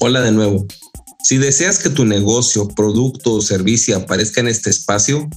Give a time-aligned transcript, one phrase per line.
[0.00, 0.64] Hola de nuevo.
[1.24, 5.28] Si deseas que tu negocio, producto o servicio aparezca en este espacio,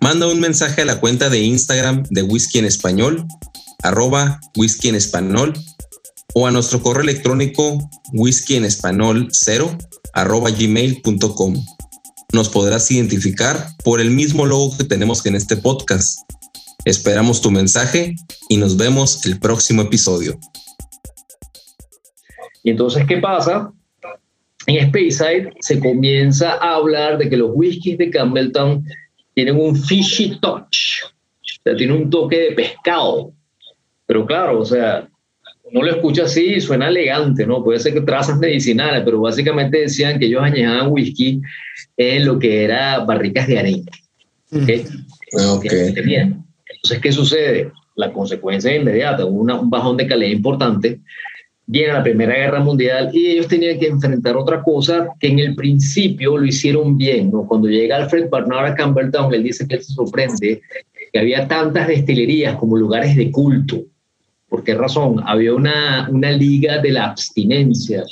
[0.00, 3.26] manda un mensaje a la cuenta de Instagram de Whisky en Español,
[3.82, 5.52] arroba whisky en español,
[6.34, 9.76] o a nuestro correo electrónico whisky en español 0
[10.14, 10.48] arroba.
[12.32, 16.20] Nos podrás identificar por el mismo logo que tenemos en este podcast.
[16.86, 18.16] Esperamos tu mensaje
[18.48, 20.40] y nos vemos el próximo episodio.
[22.62, 23.70] Y entonces, ¿qué pasa?
[24.68, 28.84] En Speyside se comienza a hablar de que los whiskies de Campbelltown
[29.32, 33.32] tienen un fishy touch, o sea, tiene un toque de pescado.
[34.04, 35.08] Pero claro, o sea,
[35.72, 37.64] no lo escucha así, suena elegante, ¿no?
[37.64, 41.40] Puede ser que trazas medicinales, pero básicamente decían que ellos añejaban whisky
[41.96, 43.92] en lo que era barricas de arena.
[44.52, 44.84] ¿okay?
[45.32, 45.94] Okay.
[45.96, 47.72] Entonces, ¿qué sucede?
[47.96, 51.00] La consecuencia inmediata, un bajón de calidad importante,
[51.68, 55.54] viene la Primera Guerra Mundial y ellos tenían que enfrentar otra cosa que en el
[55.54, 57.30] principio lo hicieron bien.
[57.30, 57.46] ¿no?
[57.46, 60.62] Cuando llega Alfred Barnard a Campbelltown, él dice que él se sorprende
[61.12, 63.82] que había tantas destilerías como lugares de culto.
[64.48, 65.22] ¿Por qué razón?
[65.26, 68.02] Había una, una liga de la abstinencia,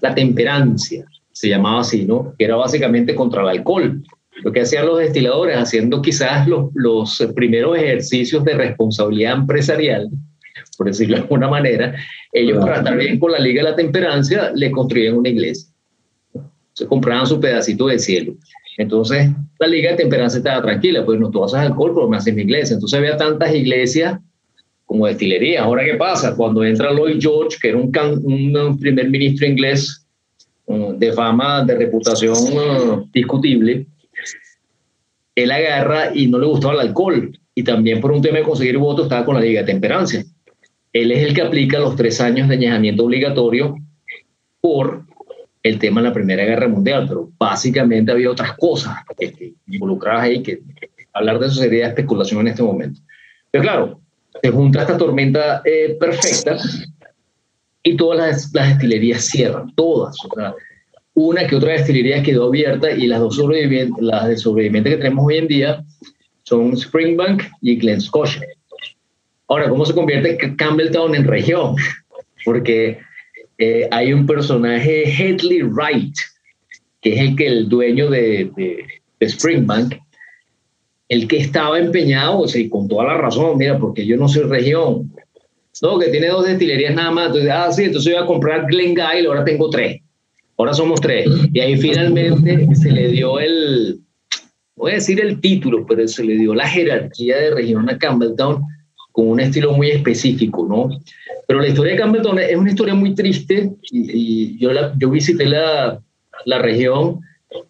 [0.00, 2.34] la temperancia, se llamaba así, ¿no?
[2.36, 4.02] Que era básicamente contra el alcohol.
[4.42, 10.10] Lo que hacían los destiladores, haciendo quizás los, los primeros ejercicios de responsabilidad empresarial,
[10.76, 11.94] por decirlo de alguna manera,
[12.32, 15.68] ellos para estar bien con la Liga de la Temperancia le construían una iglesia.
[16.72, 18.34] Se compraban su pedacito de cielo.
[18.78, 22.34] Entonces, la Liga de Temperancia estaba tranquila, pues no tú haces alcohol, pero me haces
[22.34, 22.74] mi iglesia.
[22.74, 24.18] Entonces había tantas iglesias
[24.84, 25.64] como destilerías.
[25.64, 26.36] Ahora, ¿qué pasa?
[26.36, 27.90] Cuando entra Lloyd George, que era un,
[28.24, 30.06] un primer ministro inglés
[30.66, 33.86] um, de fama, de reputación uh, discutible,
[35.34, 37.38] él agarra y no le gustaba el alcohol.
[37.54, 40.24] Y también por un tema de conseguir votos estaba con la Liga de Temperancia.
[41.02, 43.76] Él es el que aplica los tres años de añejamiento obligatorio
[44.62, 45.04] por
[45.62, 48.96] el tema de la Primera Guerra Mundial, pero básicamente había otras cosas
[49.66, 50.60] involucradas ahí que
[51.12, 53.00] hablar de eso sería especulación en este momento.
[53.50, 54.00] Pero claro,
[54.42, 56.56] se junta esta tormenta eh, perfecta
[57.82, 60.16] y todas las, las, destilerías cierran, todas.
[60.24, 60.54] O sea,
[61.12, 65.26] una que otra destilería quedó abierta y las dos sobrevivientes, las de sobrevivientes que tenemos
[65.26, 65.84] hoy en día
[66.44, 68.46] son Springbank y Glen Scotia.
[69.48, 71.76] Ahora, ¿cómo se convierte Campbelltown en región?
[72.44, 72.98] Porque
[73.58, 76.14] eh, hay un personaje, Headley Wright,
[77.00, 79.94] que es el que el dueño de, de, Springbank,
[81.08, 84.42] el que estaba empeñado, o sea, con toda la razón, mira, porque yo no soy
[84.42, 85.12] región.
[85.82, 87.26] No, que tiene dos destilerías nada más.
[87.28, 90.00] Entonces, ah, sí, entonces voy a comprar Glengyle, ahora tengo tres.
[90.56, 91.28] Ahora somos tres.
[91.52, 94.00] Y ahí finalmente se le dio el,
[94.74, 98.62] voy a decir el título, pero se le dio la jerarquía de región a Campbelltown
[99.16, 100.90] con un estilo muy específico, ¿no?
[101.48, 105.46] Pero la historia de Campbellton es una historia muy triste y, yo, la, yo visité
[105.46, 105.98] la,
[106.44, 107.20] la, región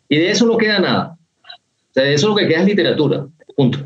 [0.09, 1.17] y de eso no queda nada.
[1.45, 3.79] O sea, de eso lo que queda es literatura, punto.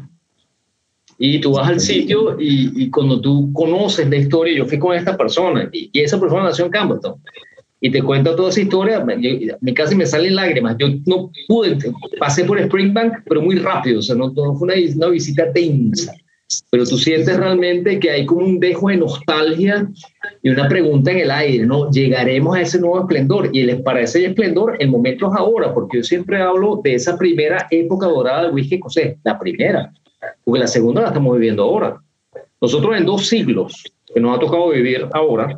[1.19, 4.97] Y tú vas al sitio y, y cuando tú conoces la historia, yo fui con
[4.97, 7.17] esta persona y, y esa persona nació en Campbellton
[7.83, 10.77] y te cuenta toda esa historia, me, casi me salen lágrimas.
[10.79, 11.77] Yo no pude,
[12.19, 16.15] pasé por Springbank, pero muy rápido, o sea, no, no fue una, una visita tensa
[16.71, 19.89] pero tú sientes realmente que hay como un dejo de nostalgia
[20.43, 21.91] y una pregunta en el aire, ¿no?
[21.91, 23.51] ¿Llegaremos a ese nuevo esplendor?
[23.53, 27.67] Y les parece esplendor, el momento es ahora, porque yo siempre hablo de esa primera
[27.71, 29.93] época dorada del whisky escocés, la primera,
[30.45, 32.01] porque la segunda la estamos viviendo ahora.
[32.61, 35.57] Nosotros en dos siglos que nos ha tocado vivir ahora,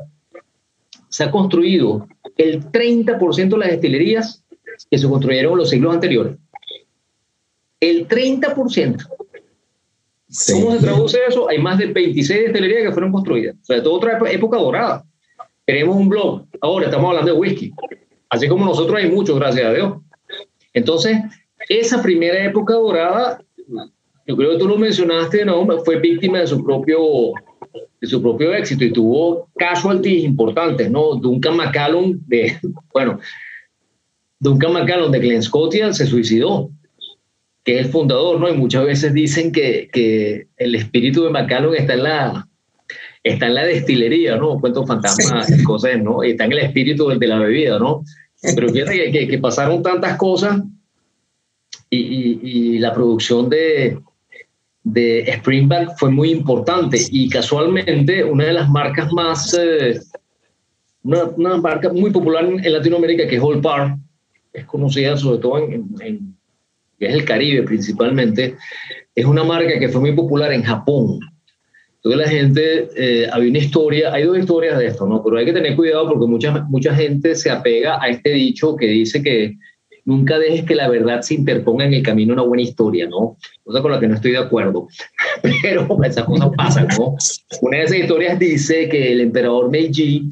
[1.09, 4.44] se ha construido el 30% de las destilerías
[4.91, 6.36] que se construyeron en los siglos anteriores.
[7.80, 9.06] El 30%.
[10.50, 11.48] ¿Cómo se traduce eso?
[11.48, 13.56] Hay más de 26 destilerías que fueron construidas.
[13.60, 15.04] O sea, toda otra época dorada.
[15.66, 16.47] Tenemos un blog.
[16.60, 17.72] Ahora estamos hablando de whisky.
[18.31, 19.98] Así como nosotros hay muchos, gracias a Dios.
[20.72, 21.19] Entonces,
[21.69, 23.42] esa primera época dorada,
[24.27, 25.66] yo creo que tú lo mencionaste, ¿no?
[25.84, 26.98] Fue víctima de su propio,
[28.01, 31.16] de su propio éxito y tuvo casualties importantes, ¿no?
[31.16, 32.59] Duncan McCallum, de,
[32.92, 33.21] bueno,
[34.41, 36.71] Duncan McCallum de Glen Scotia se suicidó
[37.64, 38.48] que es el fundador, ¿no?
[38.48, 42.48] Y muchas veces dicen que, que el espíritu de Macallan está en la,
[43.22, 44.60] está en la destilería, ¿no?
[44.60, 46.22] Cuentos fantasmas, cosas, ¿no?
[46.22, 48.04] Está en el espíritu de la bebida, ¿no?
[48.54, 50.60] Pero fíjate que, que, pasaron tantas cosas
[51.88, 53.98] y, y, y, la producción de,
[54.82, 60.00] de Springbank fue muy importante y casualmente una de las marcas más, eh,
[61.04, 63.97] una, una, marca muy popular en Latinoamérica que es Old Par,
[64.53, 66.36] es conocida sobre todo en, en
[67.03, 68.54] que es el Caribe principalmente,
[69.13, 71.19] es una marca que fue muy popular en Japón.
[71.97, 75.21] Entonces la gente, eh, había una historia, hay dos historias de esto, ¿no?
[75.25, 78.87] Pero hay que tener cuidado porque mucha, mucha gente se apega a este dicho que
[78.87, 79.57] dice que
[80.04, 83.37] nunca dejes que la verdad se interponga en el camino una buena historia, ¿no?
[83.65, 84.87] Cosa con la que no estoy de acuerdo,
[85.63, 87.16] pero esas cosas pasan, ¿no?
[87.63, 90.31] Una de esas historias dice que el emperador Meiji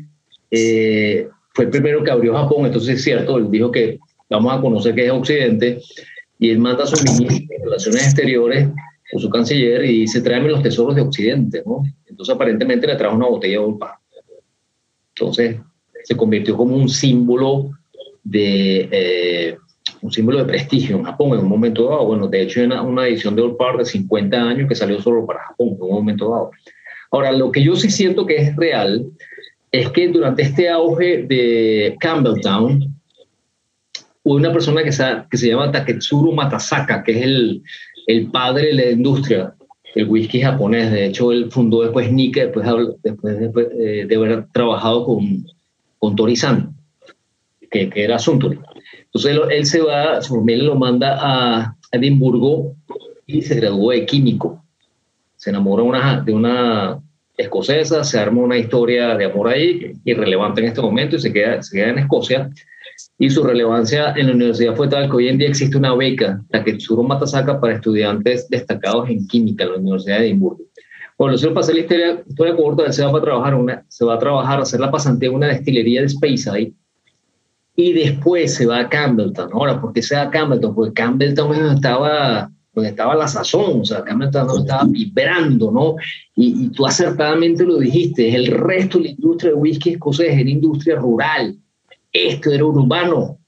[0.52, 3.98] eh, fue el primero que abrió Japón, entonces es cierto, él dijo que
[4.30, 5.80] vamos a conocer que es Occidente,
[6.40, 8.68] y él manda a su ministro de Relaciones Exteriores
[9.12, 11.82] o su canciller y dice, tráeme los tesoros de Occidente, ¿no?
[12.06, 14.00] Entonces aparentemente le trajo una botella de Olpa.
[15.14, 15.60] Entonces
[16.02, 17.70] se convirtió como un símbolo
[18.24, 19.56] de eh,
[20.00, 22.06] un símbolo de prestigio en Japón en un momento dado.
[22.06, 25.26] Bueno, de hecho, una, una edición de Old Par de 50 años que salió solo
[25.26, 26.50] para Japón en un momento dado.
[27.10, 29.04] Ahora, lo que yo sí siento que es real
[29.72, 32.99] es que durante este auge de Campbelltown,
[34.22, 37.62] una persona que se, que se llama Taketsuru Matasaka, que es el,
[38.06, 39.54] el padre de la industria
[39.94, 40.90] del whisky japonés.
[40.92, 42.66] De hecho, él fundó después Nika, después,
[43.02, 45.46] después, eh, de haber trabajado con,
[45.98, 46.74] con Tori-san
[47.70, 48.58] que, que era Suntory.
[49.04, 52.74] Entonces él, se va, su familia lo manda a Edimburgo
[53.26, 54.62] y se graduó de químico.
[55.36, 57.00] Se enamora una, de una
[57.36, 61.62] escocesa, se arma una historia de amor ahí, irrelevante en este momento, y se queda,
[61.62, 62.50] se queda en Escocia.
[63.18, 66.42] Y su relevancia en la universidad fue tal que hoy en día existe una beca,
[66.50, 70.64] la que Tsuro Matasaka, para estudiantes destacados en química en la Universidad de Edimburgo.
[71.18, 74.18] Bueno, si pasé la historia, historia corta, se va a trabajar, una, se va a
[74.18, 76.72] trabajar, a hacer la pasantía en una destilería de Speyside,
[77.76, 79.50] y después se va a Campbelltown.
[79.52, 80.74] Ahora, ¿por qué se va a Campbelltown?
[80.74, 85.96] Porque Campbelltown estaba donde estaba la sazón, o sea, Campbelltown estaba vibrando, ¿no?
[86.36, 90.48] Y, y, tú acertadamente lo dijiste, el resto de la industria de whisky escocés era
[90.48, 91.56] industria rural,
[92.12, 93.38] esto era urbano.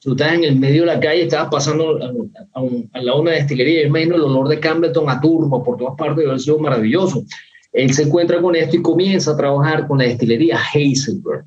[0.00, 3.86] Tú estás en el medio de la calle, estabas pasando a, la una destilería, y
[3.86, 7.24] imagino el olor de Campbellton a turbo por todas partes, debe sido maravilloso.
[7.72, 11.46] Él se encuentra con esto y comienza a trabajar con la destilería Hazelbird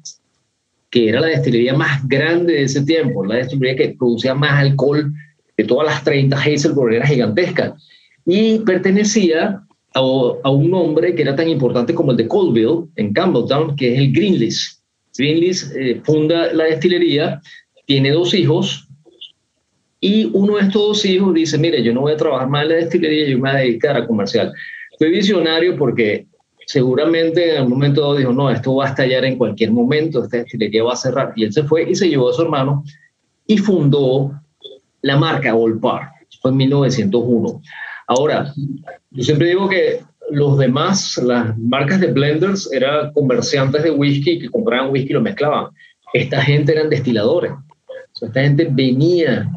[0.89, 5.11] que era la destilería más grande de ese tiempo, la destilería que producía más alcohol
[5.57, 7.75] de todas las 30, Hazelburg era gigantesca,
[8.25, 9.61] y pertenecía
[9.93, 13.99] a, un hombre que era tan importante como el de Colville, en Campbelltown, que es
[13.99, 14.76] el Greenlees.
[15.17, 17.41] Greenlees eh, funda la destilería,
[17.85, 18.87] tiene dos hijos,
[19.99, 22.69] y uno de estos dos hijos dice, mire, yo no voy a trabajar más en
[22.69, 24.53] la destilería, yo me voy a dedicar a comercial.
[24.97, 26.27] Fue visionario porque
[26.67, 30.83] seguramente en algún momento dijo, no, esto va a estallar en cualquier momento, esta destilería
[30.83, 31.33] va a cerrar.
[31.35, 32.83] Y él se fue y se llevó a su hermano
[33.47, 34.31] y fundó
[35.01, 35.81] la marca Old.
[36.41, 37.61] Fue en 1901.
[38.07, 38.53] Ahora,
[39.11, 44.49] yo siempre digo que los demás, las marcas de blenders, eran comerciantes de whisky que
[44.49, 45.67] compraban whisky y lo mezclaban.
[46.13, 47.51] Esta gente eran destiladores.
[48.21, 49.49] esta gente venía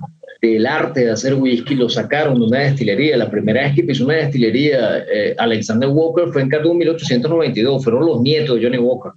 [0.42, 3.16] del arte de hacer whisky lo sacaron de una destilería.
[3.16, 7.84] La primera vez que pisó una destilería, eh, Alexander Walker, fue en Cardú 1892.
[7.84, 9.12] Fueron los nietos de Johnny Walker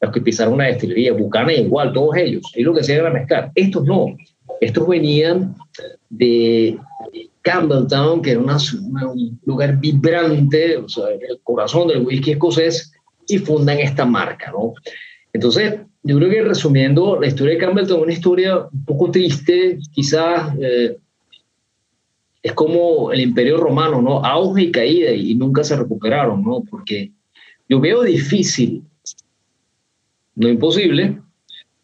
[0.00, 1.12] los que pisaron una destilería.
[1.12, 2.42] Bucana igual, todos ellos.
[2.54, 3.50] Y lo que hacían era mezclar.
[3.54, 4.16] Estos no.
[4.60, 5.54] Estos venían
[6.08, 6.78] de
[7.48, 12.92] Campbelltown, que era un lugar vibrante, o sea, el corazón del whisky escocés,
[13.26, 14.74] y fundan esta marca, ¿no?
[15.32, 19.78] Entonces, yo creo que resumiendo, la historia de Campbellton es una historia un poco triste,
[19.92, 20.98] quizás eh,
[22.42, 24.22] es como el imperio romano, ¿no?
[24.22, 26.62] Auge y caída y nunca se recuperaron, ¿no?
[26.70, 27.12] Porque
[27.66, 28.82] yo veo difícil,
[30.34, 31.18] no imposible,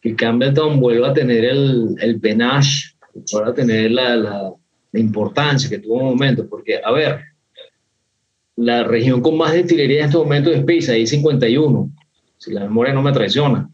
[0.02, 2.94] que Campbellton vuelva a tener el, el penache,
[3.32, 4.54] vuelva a tener la, la,
[4.94, 7.20] la importancia que tuvo en un momento, porque, a ver,
[8.54, 11.90] la región con más destilería en este momento es Pisa, ahí 51,
[12.38, 13.68] si la memoria no me traiciona.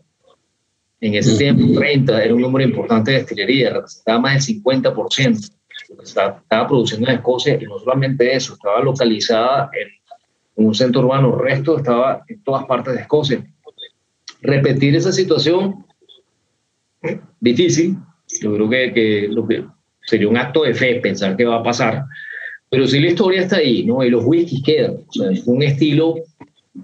[0.99, 5.51] En ese tiempo, 30 era un número importante de destilería, representaba más del 50%
[5.91, 9.89] lo que estaba produciendo en Escocia, y no solamente eso, estaba localizada en,
[10.65, 13.47] un centro urbano, el resto estaba en todas partes de Escocia.
[14.41, 15.85] Repetir esa situación,
[17.41, 17.97] difícil,
[18.41, 19.65] yo creo que, que, lo que
[20.11, 22.05] sería un acto de fe pensar que va a pasar,
[22.69, 24.05] pero sí la historia está ahí, ¿no?
[24.05, 24.97] Y los whiskies quedan.
[25.09, 26.17] O sea, es un estilo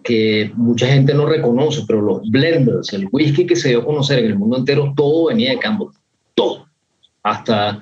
[0.03, 4.19] que mucha gente no reconoce, pero los blenders, el whisky que se dio a conocer
[4.19, 5.89] en el mundo entero, todo venía de Campbell,
[6.35, 6.67] todo,
[7.23, 7.81] hasta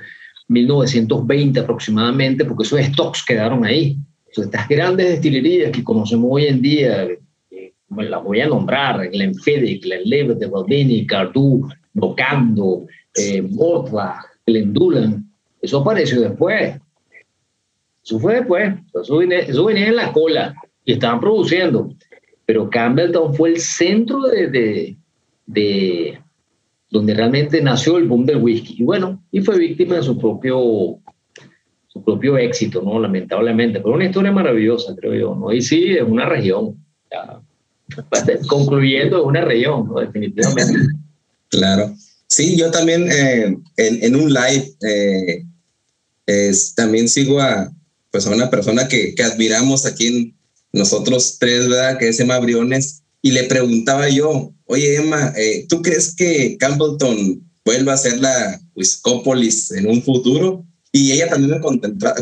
[0.48, 3.96] 1920 aproximadamente, porque esos stocks quedaron ahí.
[4.26, 7.04] Entonces, estas grandes destilerías que conocemos hoy en día,
[7.50, 15.30] eh, las voy a nombrar, Glenfiddich, Glenlivet, Baldini, Cardu, Nocando, eh, Mortla, Glendulan,
[15.64, 16.78] eso apareció después.
[18.04, 20.54] Eso fue después, eso, venía en la cola
[20.84, 21.94] y estaban produciendo.
[22.44, 24.96] Pero Campbelltown fue el centro de,
[25.46, 26.18] de,
[26.90, 28.76] donde realmente nació el boom del whisky.
[28.78, 30.98] Y bueno, y fue víctima de su propio,
[31.88, 33.00] su propio éxito, ¿no?
[33.00, 35.50] Lamentablemente, pero una historia maravillosa, creo yo, ¿no?
[35.50, 36.76] Y sí, es una región,
[38.48, 40.00] concluyendo, es una región, ¿no?
[40.00, 40.74] Definitivamente.
[41.50, 41.94] Claro.
[42.26, 45.44] Sí, yo también eh, en, un live eh,
[46.26, 47.72] es, también sigo a,
[48.10, 50.36] pues a una persona que, que admiramos aquí en
[50.72, 51.98] nosotros tres, ¿verdad?
[51.98, 57.42] Que es Emma Briones, y le preguntaba yo, oye Emma, eh, ¿tú crees que Campbellton
[57.64, 60.66] vuelva a ser la Wiscópolis en un futuro?
[60.92, 62.16] Y ella también me contemplaba,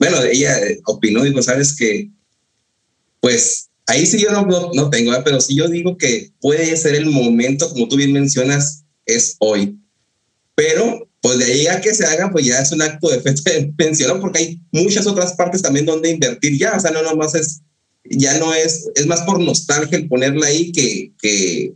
[0.00, 2.10] bueno, ella opinó, digo, sabes que,
[3.20, 7.06] pues ahí sí yo no, no, tengo, pero sí yo digo que puede ser el
[7.10, 9.78] momento, como tú bien mencionas, es hoy.
[10.54, 13.34] Pero, pues de ahí a que se haga, pues ya es un acto de fe
[13.76, 17.62] pensión, porque hay muchas otras partes también donde invertir ya, o sea, no nomás es
[18.08, 21.74] ya no es, es más por nostalgia el ponerla ahí que, que,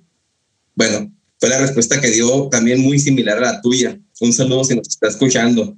[0.77, 3.99] bueno, fue la respuesta que dio también muy similar a la tuya.
[4.21, 5.77] Un saludo si nos está escuchando,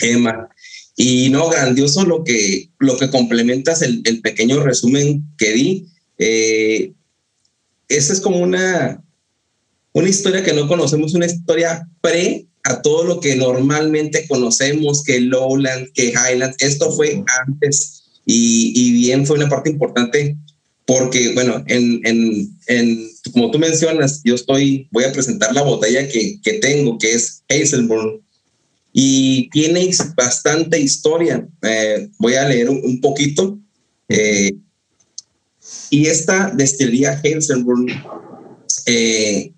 [0.00, 0.48] Emma.
[0.96, 5.86] Y no, grandioso lo que, lo que complementas el, el pequeño resumen que di.
[6.18, 6.92] Eh,
[7.86, 9.00] esa es como una,
[9.92, 15.20] una historia que no conocemos, una historia pre a todo lo que normalmente conocemos, que
[15.20, 20.36] Lowland, que Highland, esto fue antes y, bien fue una parte importante
[20.84, 26.08] porque, bueno, en, en, en, como tú mencionas, yo estoy, voy a presentar la botella
[26.08, 28.20] que, que tengo, que es Hazelburn,
[28.98, 31.46] y tiene bastante historia.
[31.60, 33.58] Eh, voy a leer un, poquito.
[34.08, 34.56] Eh,
[35.90, 37.88] y esta destilería Hazelburn
[38.86, 39.52] eh,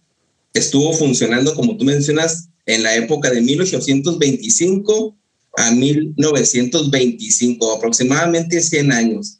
[0.53, 5.17] estuvo funcionando, como tú mencionas, en la época de 1825
[5.57, 9.39] a 1925, aproximadamente 100 años.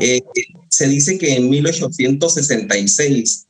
[0.00, 0.22] Eh,
[0.68, 3.46] se dice que en 1866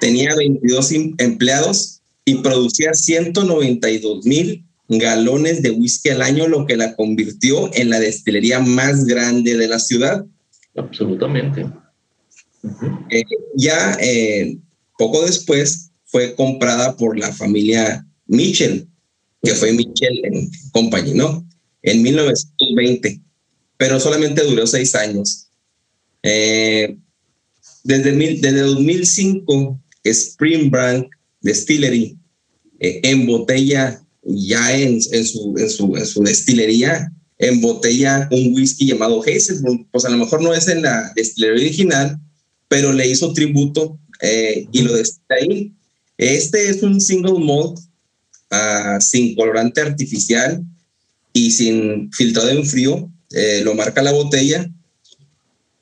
[0.00, 6.78] tenía 22 em, empleados y producía 192 mil galones de whisky al año, lo que
[6.78, 10.24] la convirtió en la destilería más grande de la ciudad.
[10.76, 11.66] Absolutamente.
[13.10, 13.22] Eh,
[13.54, 14.56] ya eh,
[14.98, 18.86] poco después fue comprada por la familia Mitchell,
[19.42, 21.46] que fue Michel en Company, ¿no?
[21.82, 23.20] En 1920,
[23.76, 25.48] pero solamente duró seis años.
[26.22, 26.96] Eh,
[27.82, 31.06] desde, desde 2005, Spring Brand
[31.40, 32.16] Distillery
[32.78, 39.22] eh, embotella ya en, en, su, en, su, en su destilería, embotella un whisky llamado
[39.22, 39.88] Hazelbrun.
[39.90, 42.20] Pues a lo mejor no es en la destilería original,
[42.68, 45.72] pero le hizo tributo eh, y lo destila.
[46.18, 47.80] Este es un single malt
[49.00, 50.62] sin colorante artificial
[51.32, 54.68] y sin filtrado en frío, eh, lo marca la botella.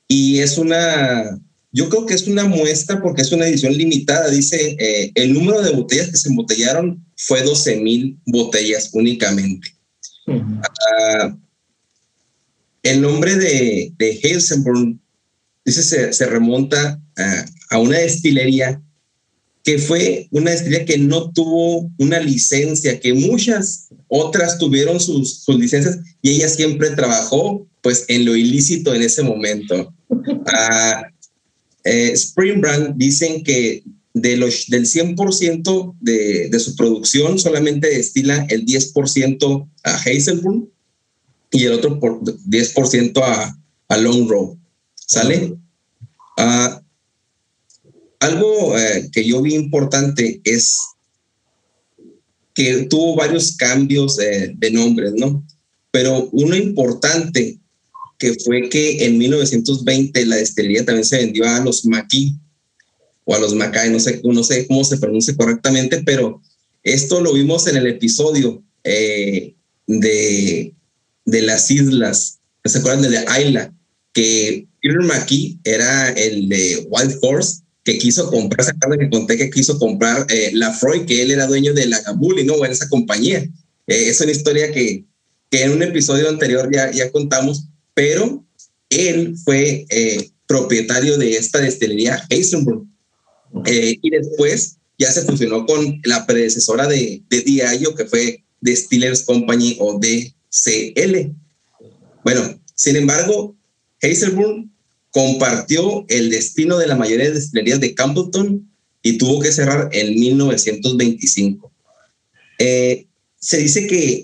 [0.07, 1.39] Y es una,
[1.71, 4.29] yo creo que es una muestra porque es una edición limitada.
[4.29, 9.69] Dice, eh, el número de botellas que se embotellaron fue 12 mil botellas únicamente.
[10.27, 11.35] Ah,
[12.83, 14.19] el nombre de, de
[15.65, 18.81] dice, se, se remonta a, a una destilería
[19.69, 25.59] que fue una estrella que no tuvo una licencia, que muchas otras tuvieron sus, sus
[25.59, 29.93] licencias y ella siempre trabajó pues en lo ilícito en ese momento.
[30.09, 31.03] Uh,
[31.83, 33.83] Spring Brand dicen que
[34.15, 40.67] de los, del 100% de, de su producción solamente destila el 10% a Hazelbrun
[41.51, 43.55] y el otro por 10% a,
[43.87, 44.57] a Long Row.
[44.95, 45.53] ¿Sale?
[46.39, 46.88] Uh,
[48.19, 50.77] algo eh, que yo vi importante es
[52.53, 55.45] que tuvo varios cambios de nombres, ¿no?
[55.91, 57.59] Pero uno importante
[58.19, 62.33] que fue que en 1920 la destilería también se vendió a los Maquis
[63.23, 66.41] o a los Macay, no sé, no sé cómo se pronuncia correctamente, pero
[66.83, 69.55] esto lo vimos en el episodio eh,
[69.87, 70.73] de,
[71.25, 73.73] de las islas, ¿se acuerdan de la isla?
[74.13, 79.35] Que Peter McKee era el de Wild Horse que quiso comprar, esa carta que conté
[79.35, 82.63] que quiso comprar eh, la Freud, que él era dueño de la Gabuli, ¿no?
[82.63, 83.39] En esa compañía.
[83.87, 85.05] Eh, es una historia que,
[85.49, 87.65] que, en un episodio anterior ya, ya contamos,
[87.95, 88.45] pero
[88.89, 92.83] él fue eh, propietario de esta destilería Heisenberg.
[93.65, 97.43] y después ya se fusionó con la predecesora de, de
[97.97, 101.33] que fue Distillers Company o DCL.
[102.23, 103.55] Bueno, sin embargo,
[103.99, 104.69] Heisenberg
[105.11, 108.69] compartió el destino de la mayoría de destilerías de Campbellton
[109.01, 111.71] y tuvo que cerrar en 1925.
[112.59, 113.07] Eh,
[113.39, 114.23] se dice que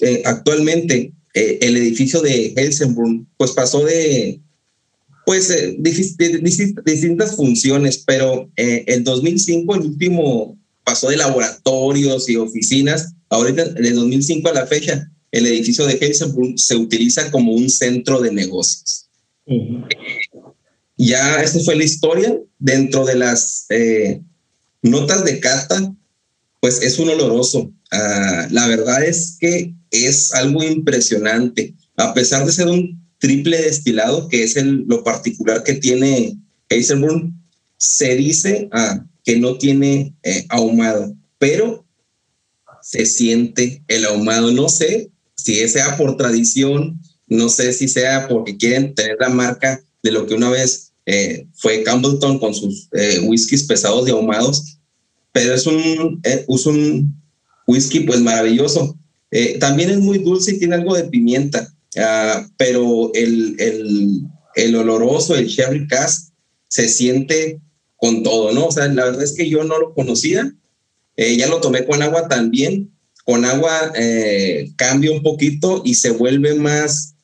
[0.00, 4.40] eh, actualmente eh, el edificio de Helsingborg pues pasó de
[5.24, 13.92] pues distintas funciones, pero en 2005 el último pasó de laboratorios y oficinas, ahorita de
[13.92, 19.08] 2005 a la fecha el edificio de Heisenberg se utiliza como un centro de negocios.
[20.96, 22.38] Ya esta fue la historia.
[22.58, 24.20] Dentro de las eh,
[24.82, 25.94] notas de cata,
[26.60, 27.72] pues es un oloroso.
[27.90, 31.74] Ah, la verdad es que es algo impresionante.
[31.96, 36.38] A pesar de ser un triple destilado, que es lo particular que tiene
[36.68, 37.30] Heisenberg,
[37.76, 41.86] se dice ah, que no tiene eh, ahumado, pero
[42.82, 44.52] se siente el ahumado.
[44.52, 49.82] No sé si sea por tradición, no sé si sea porque quieren tener la marca
[50.02, 54.78] de lo que una vez eh, fue Campbellton con sus eh, whiskies pesados y ahumados,
[55.32, 57.14] pero es un, es un
[57.66, 58.98] whisky pues maravilloso.
[59.58, 64.22] también es muy dulce y tiene algo de pimienta, ah, pero el, el,
[64.56, 66.30] el oloroso, el sherry cask,
[66.68, 67.60] se siente
[67.96, 68.66] con todo, ¿no?
[68.66, 70.52] O sea, la verdad es que yo no lo conocía,
[71.16, 72.90] eh, ya lo tomé con agua también,
[73.24, 77.14] con agua eh, cambia un poquito y se vuelve más,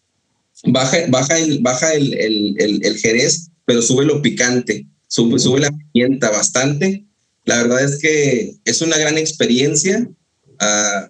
[0.66, 5.70] baja, baja, el, baja el, el, el, jerez, pero sube lo picante, sube, sube la
[5.92, 7.04] pimienta bastante.
[7.44, 10.08] La verdad es que es una gran experiencia,
[10.60, 11.06] uh,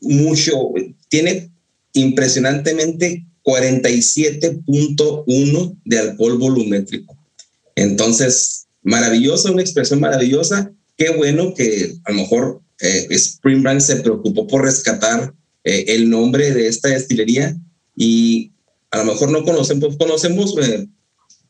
[0.00, 0.72] mucho,
[1.08, 1.50] tiene
[1.92, 7.16] impresionantemente 47.1 de alcohol volumétrico.
[7.74, 10.70] Entonces, maravillosa, una expresión maravillosa.
[10.96, 16.08] Qué bueno que a lo mejor eh, Spring Brand se preocupó por rescatar eh, el
[16.10, 17.56] nombre de esta destilería
[17.96, 18.52] y
[18.96, 20.86] a lo mejor no conocemos, conocemos eh,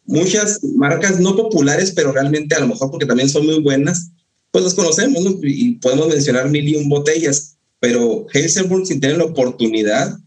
[0.04, 4.10] muchas marcas no populares, pero realmente a lo mejor porque también son muy buenas,
[4.50, 9.24] pues las conocemos y podemos mencionar mil y un botellas, pero Heisenberg si tienen la
[9.24, 10.18] oportunidad,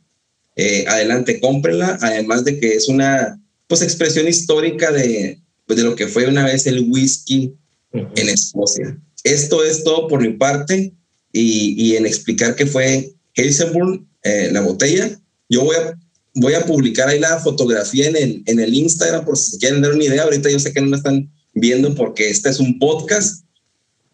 [0.88, 6.07] adelante, cómprenla, además de que es una pues expresión histórica de, pues, de lo que
[6.07, 7.53] fue una vez el whisky
[7.93, 8.99] en Escocia.
[9.23, 10.93] Esto es todo por mi parte
[11.31, 15.19] y, y en explicar qué fue Heisenberg, eh, la botella.
[15.47, 15.97] Yo voy a,
[16.36, 19.93] voy a publicar ahí la fotografía en el, en el Instagram por si quieren dar
[19.93, 20.23] una idea.
[20.23, 23.45] Ahorita yo sé que no me están viendo porque este es un podcast,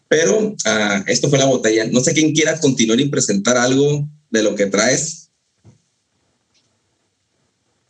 [0.08, 1.86] pero uh, esto fue la botella.
[1.90, 5.30] No sé quién quiera continuar y presentar algo de lo que traes.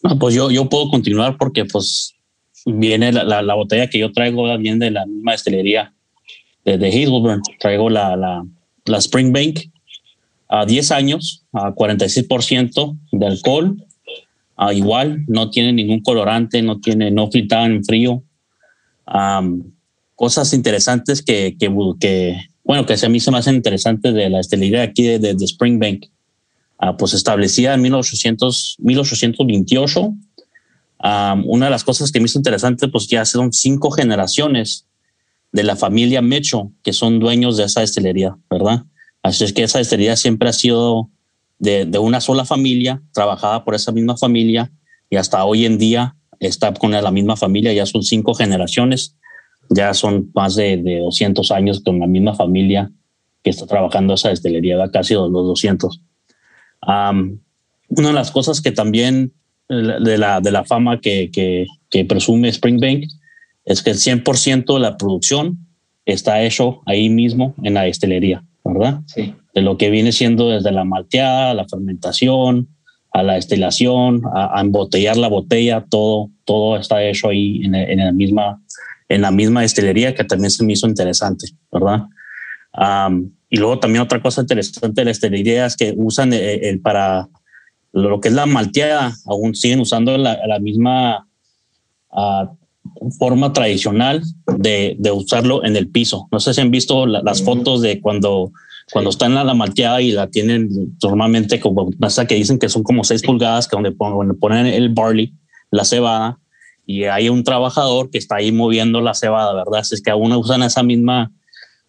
[0.02, 2.14] No, pues yo, yo puedo continuar porque pues
[2.64, 5.94] viene la, la, botella que yo traigo bien de la misma destilería
[6.64, 7.42] de, de Hazelburn.
[7.58, 8.44] Traigo la, la,
[8.84, 9.60] la Springbank
[10.48, 13.85] a 10 años, a 46% de alcohol.
[14.56, 18.22] A igual, no tiene ningún colorante, no tiene, no filtrado en frío.
[20.14, 24.82] cosas interesantes que, que, bueno, que a mí se me hacen interesantes de la destilería
[24.82, 26.06] aquí de, de, de Springbank.
[26.78, 30.14] Uh, pues establecida en 1800, 1828
[31.44, 34.86] una de las cosas que me hizo interesante, pues ya son cinco generaciones
[35.52, 38.84] de la familia Mecho que son dueños de esa destilería, ¿verdad?
[39.22, 41.10] Así es que esa destilería siempre ha sido
[41.58, 44.70] de, una sola familia, trabajada por esa misma familia
[45.10, 49.16] y hasta hoy en día está con la misma familia, ya son cinco generaciones,
[49.70, 52.90] ya son más de, de 200 años con la misma familia
[53.42, 56.00] que está trabajando esa destilería, casi los 200.
[56.82, 59.32] una de las cosas que también
[59.68, 63.04] de la, de la fama que, que, que presume Springbank
[63.64, 65.58] es que el 100% de la producción
[66.04, 69.00] está hecho ahí mismo en la destilería, ¿verdad?
[69.06, 69.34] Sí.
[69.56, 72.68] De lo que viene siendo desde la malteada, la fermentación,
[73.12, 78.12] a la destilación, a, embotellar la botella, todo, todo está hecho ahí en, en, la
[78.12, 78.62] misma,
[79.08, 82.04] en la misma destilería, que también se me hizo interesante, ¿verdad?
[83.48, 87.26] y luego también otra cosa interesante de la destilería es que usan el, el para
[87.92, 91.26] lo que es la malteada, aún siguen usando la, la misma
[92.10, 92.46] uh,
[93.18, 94.22] forma tradicional
[94.58, 96.28] de, de, usarlo en el piso.
[96.30, 98.52] No sé si han visto la, las fotos de cuando,
[98.92, 102.82] cuando están en la, malteada y la tienen normalmente como hasta que dicen que son
[102.82, 105.34] como seis pulgadas, que donde ponen, ponen el barley,
[105.70, 106.38] la cebada,
[106.86, 109.84] y hay un trabajador que está ahí moviendo la cebada, ¿verdad?
[109.90, 111.32] Es que aún usan esa misma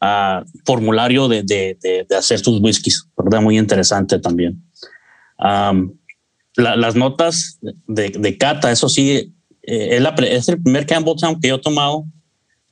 [0.01, 1.77] uh, formulario de, de,
[2.09, 3.41] de, hacer sus whiskies, ¿verdad?
[3.41, 4.63] Muy interesante también.
[5.37, 5.93] Um,
[6.55, 11.49] las notas de, de, cata, eso sí, eh, es, la, es, el primer Campbelltown que
[11.49, 12.05] yo he tomado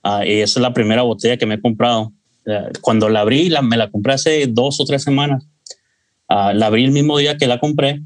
[0.03, 2.11] uh, y esa es la primera botella que me he comprado.
[2.81, 5.43] Cuando la abrí, la, me la compré hace dos o tres semanas.
[6.29, 8.01] Uh, la abrí el mismo día que la compré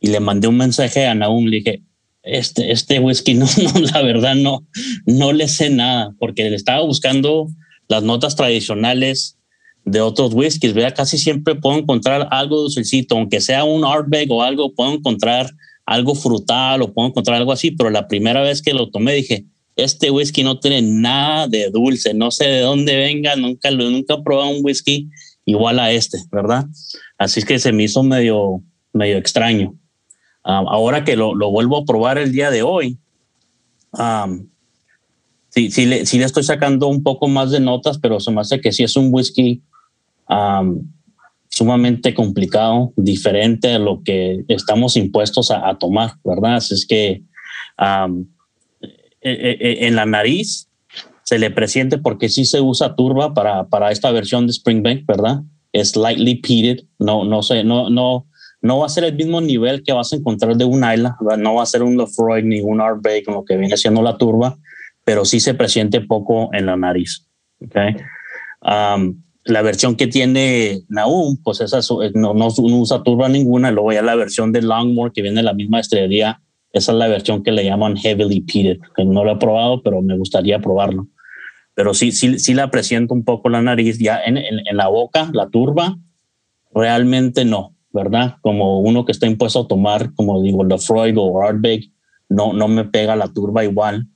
[0.00, 1.46] y le mandé un mensaje a Naum.
[1.46, 1.82] Le dije,
[2.22, 4.66] este, este whisky, no, no, la verdad no,
[5.06, 7.48] no le sé nada porque le estaba buscando
[7.88, 9.38] las notas tradicionales
[9.84, 10.94] de otros whiskies, ¿verdad?
[10.96, 15.50] Casi siempre puedo encontrar algo dulcecito, aunque sea un Ardbeg o algo, puedo encontrar
[15.84, 19.44] algo frutal o puedo encontrar algo así, pero la primera vez que lo tomé dije,
[19.76, 24.22] este whisky no tiene nada de dulce, no sé de dónde venga, nunca, nunca he
[24.22, 25.08] probado un whisky
[25.44, 26.66] igual a este, ¿verdad?
[27.18, 29.74] Así es que se me hizo medio, medio extraño.
[30.42, 32.98] ahora que lo, lo, vuelvo a probar el día de hoy,
[35.50, 38.40] sí, sí, le, sí le estoy sacando un poco más de notas, pero se me
[38.40, 39.62] hace que sí es un whisky
[41.48, 46.56] sumamente complicado, diferente a lo que estamos impuestos a, tomar, ¿verdad?
[46.56, 47.22] Así es que
[47.78, 48.06] e,
[49.22, 50.68] en la nariz
[51.22, 55.40] se le presiente porque sí se usa turba para, para esta versión de Springbank, ¿verdad?
[55.72, 58.26] Es lightly peated, no, no sé, no, no,
[58.60, 61.54] no va a ser el mismo nivel que vas a encontrar de un Isla, no
[61.54, 64.58] va a ser un Lefroy ni un Artbake, con lo que viene siendo la turba,
[65.04, 67.26] pero sí se presiente poco en la nariz.
[67.64, 67.94] Okay.
[69.44, 71.78] la versión que tiene Naum, pues esa
[72.14, 75.54] no, no, usa turba ninguna, luego ya la versión de Longmore que viene de la
[75.54, 76.41] misma estrella
[76.72, 80.16] esa es la versión que le llaman heavily peated, no lo he probado, pero me
[80.16, 81.06] gustaría probarlo.
[81.74, 85.30] Pero sí, sí, sí la presiento un poco la nariz, ya en, en, la boca,
[85.32, 85.98] la turba,
[86.74, 88.36] realmente no, ¿verdad?
[88.40, 91.90] Como uno que está impuesto a tomar, como digo, la Freud o Ardbeg,
[92.28, 94.06] no, no me pega la turba igual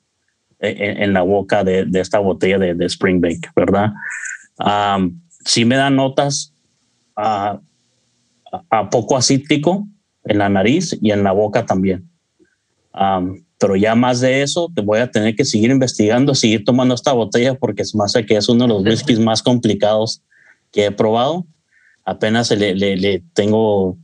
[0.59, 3.93] en, en la boca de, de, esta botella de, de Springbank, ¿verdad?
[5.45, 6.55] sí me da notas
[7.15, 7.61] a,
[8.71, 9.87] a poco acítico
[10.25, 12.09] en la nariz y en la boca también
[13.59, 17.13] pero ya más de eso, te voy a tener que seguir investigando, seguir tomando esta
[17.13, 20.23] botella porque es más que es uno de los whiskies más complicados
[20.71, 21.47] que he probado.
[22.05, 23.97] Apenas le, le, tengo,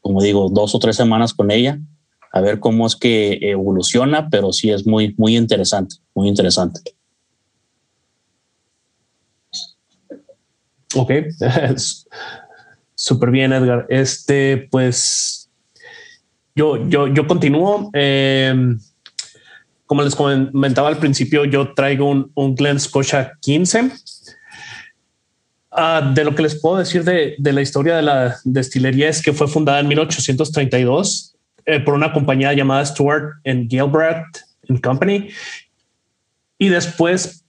[0.00, 1.78] como digo, dos o tres semanas con ella,
[2.32, 6.80] a ver cómo es que evoluciona, pero sí es muy, muy interesante, muy interesante.
[10.96, 11.10] Ok,
[12.94, 13.86] súper bien, Edgar.
[13.88, 15.43] Este, pues
[16.54, 17.90] yo, yo, yo continúo.
[17.92, 18.78] Em,
[19.86, 23.90] como les comentaba al principio, yo traigo un, un Glen Scotia 15.
[25.70, 29.20] Ah, de lo que les puedo decir de, de, la historia de la destilería es
[29.20, 31.34] que fue fundada en 1832
[31.66, 34.24] eh, por una compañía llamada Stuart and Gilbert
[34.82, 35.30] Company
[36.58, 37.44] y después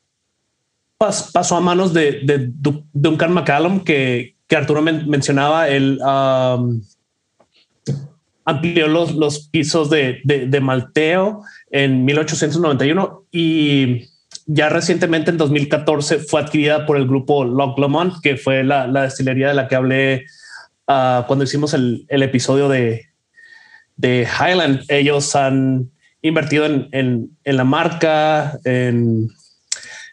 [0.98, 2.52] pasó a manos de, de,
[2.94, 6.00] Duncan McCallum que, que Arturo mencionaba el
[8.46, 14.06] amplió los, los pisos de, de, malteo en 1891 y
[14.46, 19.04] ya recientemente en 2014 fue adquirida por el grupo Loch Lomond, que fue la, la,
[19.04, 20.26] destilería de la que hablé
[20.88, 23.08] uh, cuando hicimos el, el episodio de,
[23.96, 24.84] de, Highland.
[24.90, 25.90] Ellos han
[26.22, 29.28] invertido en, en, en la marca, en,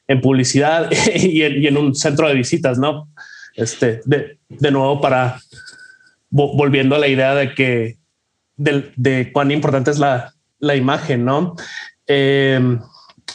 [0.08, 3.10] en publicidad y, y en, un centro de visitas, ¿no?
[3.54, 5.38] Este, de, de nuevo para
[6.30, 7.98] volviendo a la idea de que
[8.56, 10.34] de, cuán importante es la,
[10.76, 11.56] imagen, ¿no?
[12.06, 12.80] Em,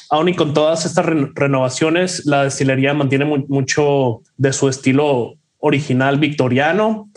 [0.10, 7.10] aún y con todas estas renovaciones, la destilería mantiene mucho de su estilo original victoriano.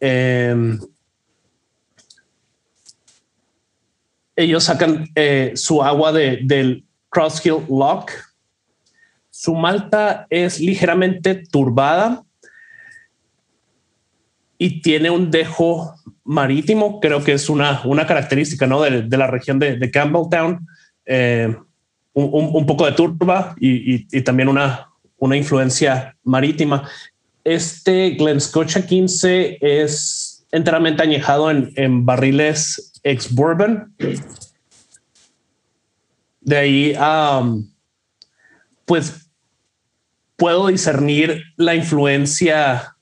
[0.00, 0.78] Em,
[4.36, 8.10] ellos sacan eh, su agua del Cross Hill Lock.
[9.30, 12.24] Su malta es ligeramente turbada
[14.58, 18.80] y tiene un dejo marítimo, creo que es una, una característica ¿no?
[18.82, 20.66] de, la región de, Campbelltown.
[21.06, 21.54] Eh,
[22.14, 26.88] un, poco de turba y, también una, una influencia marítima.
[27.42, 33.92] Este Glen Scotia 15 es enteramente añejado en, barriles ex bourbon.
[36.40, 36.96] De ahí,
[38.84, 39.28] pues
[40.36, 42.96] puedo discernir la influencia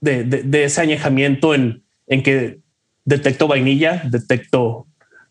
[0.00, 2.60] de ese añejamiento en, en que
[3.04, 4.86] detecto vainilla, detecto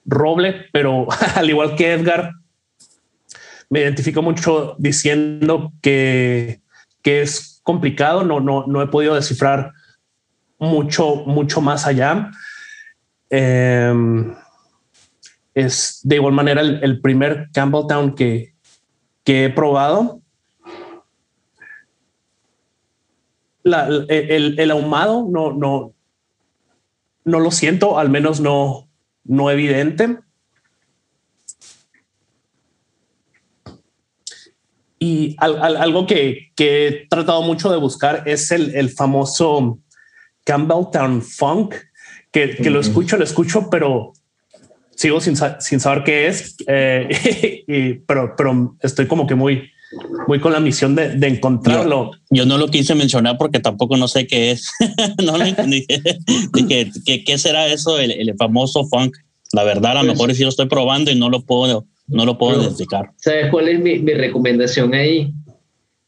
[0.06, 2.34] roble, pero al igual que Edgar,
[3.70, 6.62] me identifico mucho diciendo que,
[7.02, 9.72] que es complicado, no, no, no he podido descifrar
[10.60, 12.30] mucho, mucho más allá.
[13.30, 14.36] Em,
[15.56, 18.54] es de igual manera el, primer Campbelltown que,
[19.24, 20.22] que he probado.
[23.64, 25.94] el, el, ahumado no, no,
[27.26, 28.90] no lo siento, al menos no,
[29.24, 30.18] no evidente.
[35.00, 39.80] Y algo que, he tratado mucho de buscar es el, famoso
[40.46, 41.76] Campbelltown Funk,
[42.32, 44.14] que, lo escucho, lo escucho, pero
[44.96, 46.56] sigo sin, saber qué es.
[46.68, 49.73] Eh, pero, pero estoy como que muy,
[50.28, 52.12] muy con la misión de, encontrarlo.
[52.30, 54.72] Yo, no lo quise mencionar porque tampoco no sé qué es.
[55.24, 55.86] no lo entendí.
[55.86, 59.16] ¿Qué, qué, será eso, el, famoso funk?
[59.52, 62.26] La verdad, a lo pues mejor sí lo estoy probando y no lo puedo, no
[62.26, 63.12] lo puedo identificar.
[63.18, 65.32] ¿Sabes cuál es mi, mi recomendación ahí?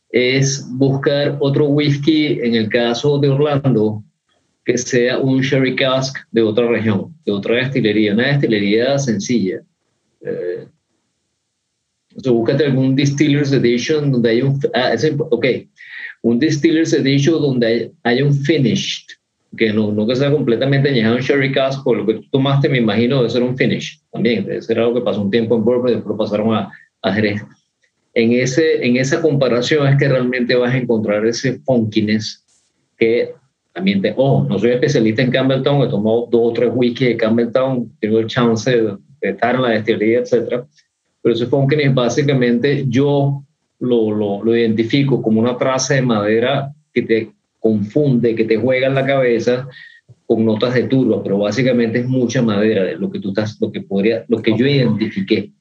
[0.10, 4.04] Es buscar otro whisky, en el caso de Orlando,
[4.66, 9.62] que sea un sherry cask de otra región, de otra destilería, una destilería sencilla.
[10.22, 10.68] Eh,
[12.26, 14.60] o búscate algún Distillers Edition donde hay un...
[14.74, 14.96] Ah,
[15.30, 15.46] ok,
[16.22, 19.06] un Distillers Edition donde hay, un finished,
[19.56, 22.68] que no, no que sea completamente añejado en sherry cask, por lo que tú tomaste,
[22.68, 25.64] me imagino, debe ser un finish también, debe ser algo que pasó un tiempo en
[25.64, 26.72] bourbon y después pasaron a,
[27.04, 27.42] a Jerez.
[28.16, 32.44] En, ese, en esa comparación es que realmente vas a encontrar ese funkiness
[32.98, 33.34] que
[33.74, 37.18] también te, oh, no soy especialista en Campbelltown, he tomado dos o tres whisky de
[37.18, 40.66] Campbelltown, tengo el chance de, estar en la destilería, etcétera,
[41.26, 43.44] pero ese funkiness básicamente yo
[43.80, 48.86] lo, lo, lo identifico como una traza de madera que te confunde, que te juega
[48.86, 49.68] en la cabeza
[50.28, 53.82] con notas de turba, pero básicamente es mucha madera, lo que tú estás, lo que
[53.82, 55.52] podría, lo que yo identifiqué.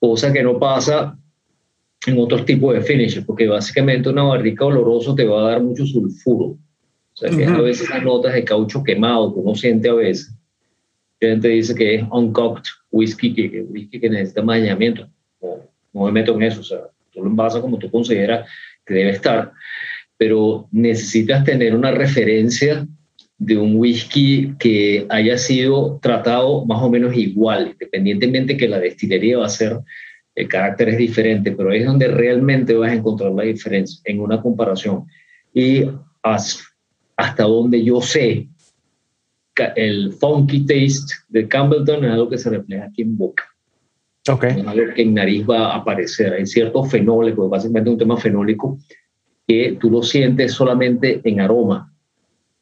[0.00, 1.18] Cosa que no pasa
[2.06, 5.84] en otros tipos de finishes, porque básicamente una barrica olorosa te va a dar mucho
[5.84, 6.46] sulfuro.
[6.46, 6.58] O
[7.12, 10.34] sea, que a veces las notas de caucho quemado que uno siente a veces.
[11.20, 14.60] La gente dice que es uncocked whisky, que, whisky que necesita más.
[14.60, 15.08] No,
[15.92, 16.78] no, me meto en eso, o sea,
[17.10, 18.48] tú lo envasas como tú consideras
[18.86, 19.52] que debe estar,
[20.16, 22.86] pero necesitas tener una referencia
[23.38, 29.38] de un whisky que haya sido tratado más o menos igual, independientemente que la destilería
[29.38, 29.80] va a ser
[30.34, 34.20] el carácter es diferente, pero ahí es donde realmente vas a encontrar la diferencia en
[34.20, 35.04] una comparación.
[35.52, 35.84] Y
[36.22, 38.48] hasta donde yo sé,
[39.76, 43.44] el funky taste de Campbellton es algo que se refleja aquí en boca.
[44.28, 44.60] Okay.
[44.60, 46.32] Es algo que en nariz va a aparecer.
[46.32, 48.78] Hay ciertos fenoles, porque básicamente es un tema fenólico,
[49.46, 51.92] que tú lo sientes solamente en aroma.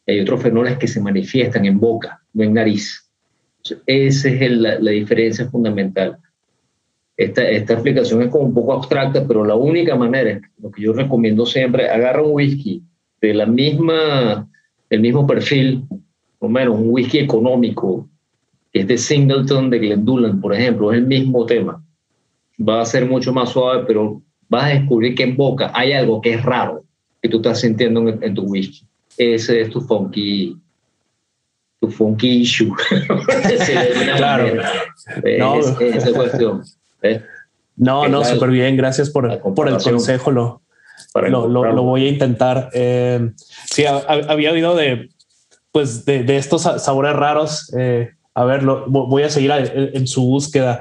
[0.07, 3.09] Hay otros fenoles que se manifiestan en boca, no en nariz.
[3.87, 6.19] esa es la diferencia fundamental
[7.21, 10.95] esta, esta explicación es como un poco abstracta, pero la única manera, lo que yo
[10.95, 12.83] recomiendo siempre, agarra un whisky
[13.21, 14.49] de la misma,
[14.89, 15.85] el mismo perfil,
[16.41, 18.09] o menos un whisky económico,
[18.73, 21.85] que es de Singleton, de Glendullan, por ejemplo, es el mismo tema.
[22.59, 26.21] Va a ser mucho más suave, pero vas a descubrir que en boca hay algo
[26.21, 26.83] que es raro,
[27.23, 28.85] que tú estás sintiendo en, tu whisky.
[29.17, 30.57] Ese es tu funky,
[31.79, 32.73] tu funky issue.
[34.17, 34.63] claro.
[35.39, 35.59] no.
[35.59, 36.63] Es, esa cuestión.
[37.03, 37.23] ¿eh?
[37.77, 38.77] No, no, súper bien.
[38.77, 40.31] Gracias por, por el consejo.
[40.31, 40.63] Lo,
[41.15, 42.71] lo, lo, voy a intentar.
[42.73, 43.31] Eh,
[43.71, 45.11] sí, había oído de,
[45.73, 47.73] pues, de, de estos sabores raros.
[47.77, 50.81] Eh, a ver, voy a seguir en, su búsqueda.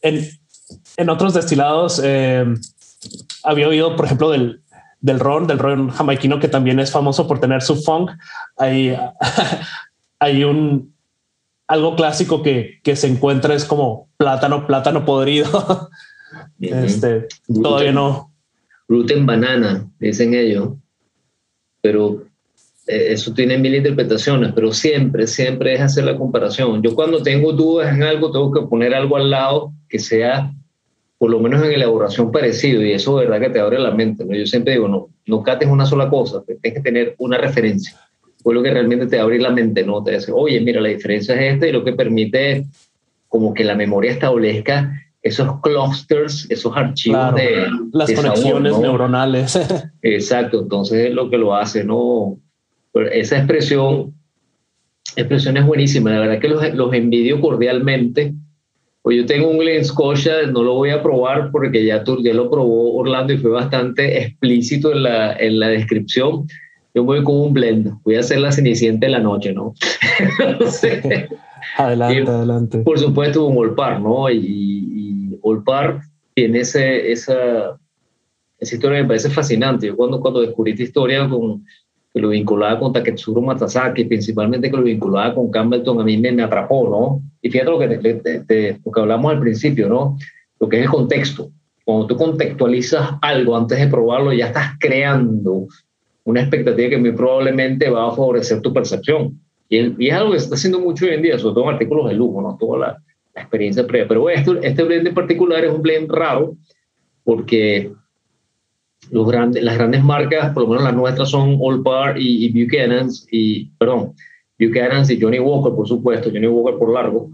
[0.00, 0.28] En,
[0.96, 2.44] en otros destilados, eh,
[3.42, 4.62] había oído, por ejemplo, del,
[5.00, 8.10] del ron, del ron jamaiquino, que también es famoso por tener su funk.
[8.56, 8.96] Hay,
[10.18, 10.94] hay un,
[11.66, 15.90] algo clásico que, que se encuentra es como plátano, plátano podrido.
[16.60, 17.28] este,
[17.62, 18.32] todavía no.
[18.88, 20.74] Gluten banana, dicen ellos.
[21.80, 22.24] Pero
[22.86, 26.82] eso tiene mil interpretaciones, pero siempre, siempre es hacer la comparación.
[26.82, 30.52] Yo cuando tengo dudas en algo, tengo que poner algo al lado que sea,
[31.18, 34.24] por lo menos en elaboración parecido, y eso es verdad que te abre la mente.
[34.24, 34.34] ¿no?
[34.34, 37.98] Yo siempre digo, no, no cates una sola cosa, tienes que tener una referencia
[38.42, 40.02] fue lo que realmente te abre la mente, ¿no?
[40.02, 42.66] Te dice, oye, mira, la diferencia es esta y lo que permite
[43.28, 49.56] como que la memoria establezca esos clusters, esos archivos de las conexiones neuronales.
[50.02, 52.38] Exacto, entonces es lo que lo hace, ¿no?
[53.12, 54.14] Esa expresión,
[55.16, 58.34] expresión es buenísima, la verdad que los, los envidio cordialmente.
[59.02, 62.32] Pues yo tengo un Glen Scotia, no lo voy a probar porque ya, tú, ya
[62.34, 66.46] lo probó Orlando y fue bastante explícito en la, en la descripción
[66.94, 69.74] yo voy con un blend, voy a hacer la cenicienta de la noche, ¿no?
[71.78, 72.78] Adelante, adelante.
[72.80, 74.28] Por supuesto, un Olpar, ¿no?
[74.28, 76.02] Y, y Olpar
[76.34, 77.78] tiene ese, esa,
[78.58, 79.86] esa historia me parece fascinante.
[79.86, 81.64] Yo cuando, cuando descubrí esta historia con,
[82.12, 86.32] que lo vinculaba con Taketsuro Matsazaki, principalmente que lo vinculaba con Campbellton, a mí me,
[86.32, 87.22] me atrapó, ¿no?
[87.40, 90.18] Y fíjate lo que, lo que hablamos al principio, ¿no?
[90.60, 91.50] Lo que es el contexto.
[91.84, 95.66] Cuando tú contextualizas algo antes de probarlo, ya estás creando
[96.24, 99.40] una expectativa que muy probablemente va a favorecer tu percepción.
[99.68, 102.08] Y, es algo que se está haciendo mucho hoy en día, sobre todo en artículos
[102.08, 102.56] de lujo, ¿no?
[102.60, 103.02] Toda la,
[103.34, 104.06] experiencia previa.
[104.06, 106.54] Pero esto, este blend en particular es un blend raro
[107.24, 107.90] porque
[109.10, 113.66] las grandes marcas, por lo menos las nuestras, son All Par y, y Buchanan's, y,
[113.78, 114.14] perdón,
[114.58, 117.30] Buchanan's y Johnny Walker, por supuesto, Johnny Walker por largo.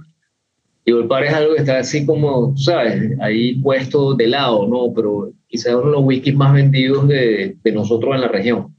[0.85, 3.13] Y All Par es algo que está así como, ¿sabes?
[3.21, 4.93] Ahí puesto de lado, ¿no?
[4.95, 8.75] Pero quizás uno de los whiskies más vendidos de, de nosotros en la región.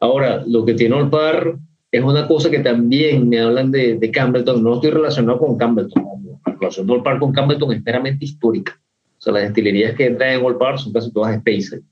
[0.00, 1.56] Ahora, lo que tiene Olpar
[1.90, 4.12] es una cosa que también me hablan de, de.
[4.60, 6.04] No estoy relacionado con Campbellton.
[6.46, 8.78] La relación de Olpar con Campbellton es meramente histórica.
[9.18, 11.82] O sea, las destilerías que entran en Olpar son casi todas Spacer.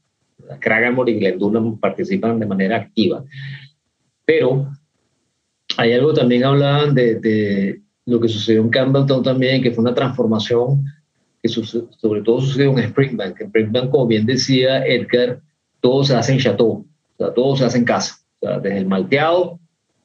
[0.61, 3.25] Kraganmore y Glendullan participan de manera activa.
[4.25, 4.69] Pero
[5.77, 9.95] hay algo también hablaban de, de, lo que sucedió en Campbelltown también, que fue una
[9.95, 10.85] transformación
[11.43, 13.41] que sobre todo sucedió en Springbank.
[13.41, 15.41] En Springbank, como bien decía Edgar,
[15.81, 16.87] todo se hace en chateau, o
[17.19, 19.61] sea, todo se hace en casa, o sea, desde el malteado,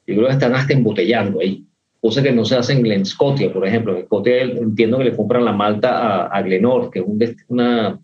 [0.06, 1.64] y creo que están hasta embotellando ahí,
[2.00, 3.96] cosa que no se hace en Glen Scotia, por ejemplo.
[3.96, 7.98] En Scotia entiendo que le compran la malta a, a Glenor, que es un una,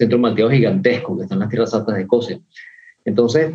[0.00, 2.40] centro malteado gigantesco que está en las tierras altas de Escocia.
[3.04, 3.52] Entonces,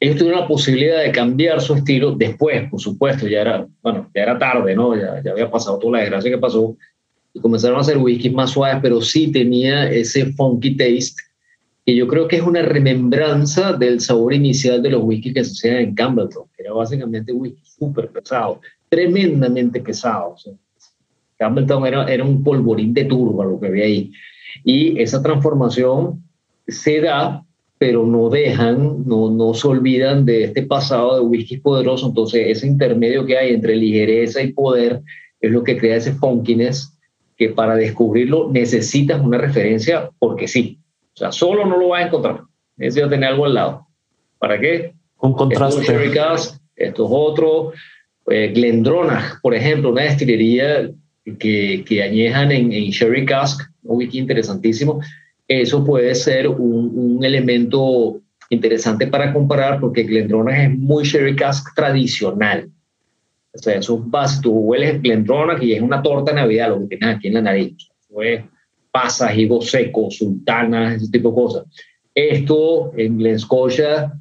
[0.00, 4.22] ellos tuvieron la posibilidad de cambiar su estilo después, por supuesto, ya era, bueno, ya
[4.22, 4.96] era tarde, ¿no?
[4.96, 6.76] Ya, ya había pasado toda la desgracia que pasó
[7.34, 11.22] y comenzaron a hacer whiskies más suaves, pero sí tenía ese funky taste
[11.84, 15.52] que yo creo que es una remembranza del sabor inicial de los whiskies que se
[15.52, 20.36] hacían en Campbellton, que era básicamente whisky súper pesado, tremendamente pesado.
[21.36, 24.10] Campbellton era, era un polvorín de turba lo que había ahí.
[24.62, 26.22] Y esa transformación
[26.68, 27.44] se da
[27.78, 32.06] pero no dejan, no, no se olvidan de este pasado de whisky poderoso.
[32.06, 35.02] Entonces, ese intermedio que hay entre ligereza y poder
[35.40, 36.96] es lo que crea ese funkiness
[37.36, 40.78] que para descubrirlo necesitas una referencia porque sí.
[41.14, 42.40] O sea, solo no lo vas a encontrar.
[42.76, 43.86] Necesitas tener algo al lado.
[44.38, 44.94] ¿Para qué?
[45.20, 45.80] Un contraste.
[45.80, 47.72] Esto es esto es otro.
[48.28, 50.90] Eh, Glendronach, por ejemplo, una destilería
[51.38, 55.00] que, que añejan en, en Sherry Cask, un whisky interesantísimo
[55.48, 61.74] eso puede ser un, un elemento interesante para comparar porque Glendronach es muy sherry cask
[61.74, 62.70] tradicional.
[63.52, 66.96] O sea, eso es tú hueles Glendronach y es una torta de Navidad lo que
[66.96, 67.76] tienes aquí en la nariz.
[68.08, 68.42] Pues,
[68.90, 71.64] pasas, higos secos, sultanas, ese tipo de cosas.
[72.14, 74.12] Esto en Glen Scotia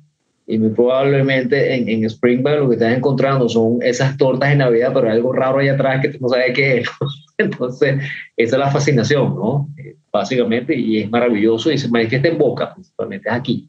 [0.45, 4.91] y muy probablemente en, en Springbank lo que estás encontrando son esas tortas de Navidad,
[4.93, 6.89] pero hay algo raro ahí atrás que tú no sabes qué es.
[7.37, 8.03] Entonces,
[8.37, 9.69] esa es la fascinación, ¿no?
[10.13, 13.67] básicamente, y es maravilloso y se manifiesta en boca, principalmente es aquí,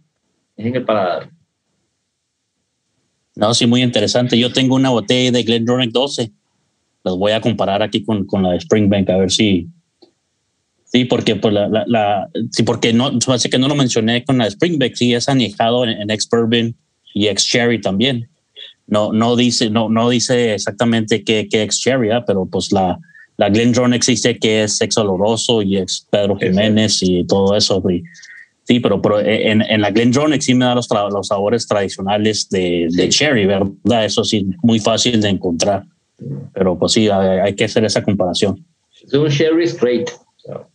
[0.56, 1.30] es en el paladar.
[3.34, 4.38] No, sí, muy interesante.
[4.38, 6.30] Yo tengo una botella de Glendronach 12.
[7.02, 9.68] Las voy a comparar aquí con, con la de Springbank a ver si.
[10.94, 14.44] Sí, porque pues la, la, sí, porque no, hace que no lo mencioné con la
[14.44, 14.94] de Springbank.
[14.94, 16.76] Sí, es añejado en, ex bourbon
[17.12, 18.28] y ex cherry también.
[18.86, 22.20] No, no dice, no, no dice exactamente qué, qué ex cherry, ¿eh?
[22.24, 22.96] pero pues la,
[23.38, 27.82] la Glendron existe que es sexo oloroso y es Pedro Jiménez y todo eso.
[28.62, 32.86] sí, pero, pero en, en la Glendron sí me da los, los sabores tradicionales de,
[32.92, 34.04] de, cherry, ¿verdad?
[34.04, 35.86] Eso sí, muy fácil de encontrar.
[36.52, 38.64] Pero pues sí, hay, que hacer esa comparación.
[39.04, 40.08] Es un cherry straight,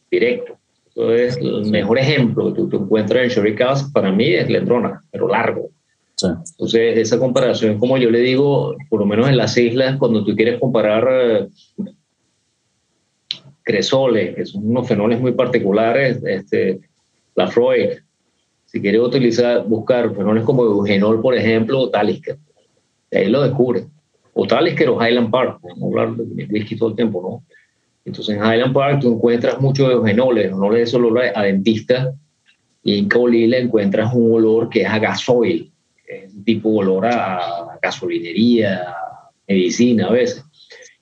[0.10, 0.58] directo.
[0.90, 3.56] Eso es el mejor ejemplo que tú, encuentras en Sherry
[3.94, 5.70] para mí es Glendrona, pero largo.
[6.16, 6.28] Sí.
[6.28, 10.36] Entonces, esa comparación, como yo le digo, por lo menos en las islas, cuando tú
[10.36, 11.48] quieres comparar eh,
[13.64, 16.82] cresoles, que son unos fenoles muy particulares, este,
[17.36, 18.00] la Freud,
[18.66, 22.38] si quieres utilizar, buscar fenoles como eugenol, por ejemplo, o Talisker,
[23.12, 23.86] ahí lo descubre.
[24.34, 27.49] O Talisker o Highland Park, vamos a hablar de whisky todo el tiempo, ¿no?
[28.10, 32.12] Entonces en Highland Park tú encuentras muchos eugenoles, no es olor a dentista,
[32.84, 35.72] y en Caolila encuentras un olor que es a gasoil,
[36.08, 40.44] es un tipo de olor a gasolinería, a medicina a veces.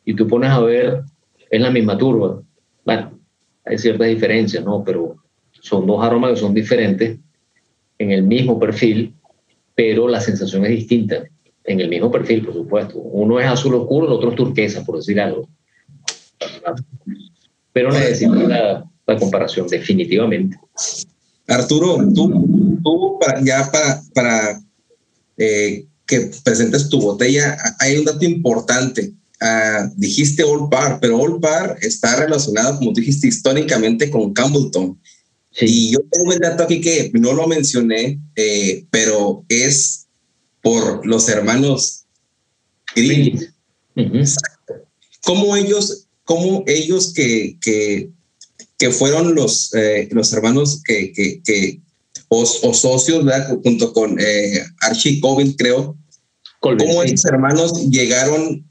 [0.03, 1.03] Y tú pones a ver,
[1.49, 2.41] es la misma turba,
[2.83, 3.17] bueno,
[3.63, 4.83] hay ciertas diferencias, ¿no?
[4.83, 5.15] Pero
[5.61, 7.19] son dos aromas que son diferentes
[7.99, 9.13] en el mismo perfil,
[9.75, 11.23] pero la sensación es distinta.
[11.63, 12.97] En el mismo perfil, por supuesto.
[12.97, 15.47] Uno es azul oscuro, el otro es turquesa, por decir algo.
[17.73, 20.57] Pero necesito la, la comparación, definitivamente.
[21.47, 24.61] Arturo, tú, tú para, ya para, para
[25.37, 29.13] eh, que presentes tu botella, hay un dato importante.
[29.39, 34.99] Ah, dijiste Old Par, pero Old Par está relacionado, como dijiste, históricamente con Campbellton.
[35.61, 40.07] Y yo tengo un dato aquí que no lo mencioné, eh, pero es
[40.61, 42.05] por los hermanos
[42.95, 43.39] Grimm.
[45.23, 48.09] ¿Cómo ellos, cómo ellos que, que,
[48.77, 51.79] que fueron los, eh, los hermanos que, que, que
[52.27, 53.25] o, socios,
[53.63, 55.97] junto con eh, Archie Colvin, creo,
[56.59, 58.65] cómo esos hermanos llegaron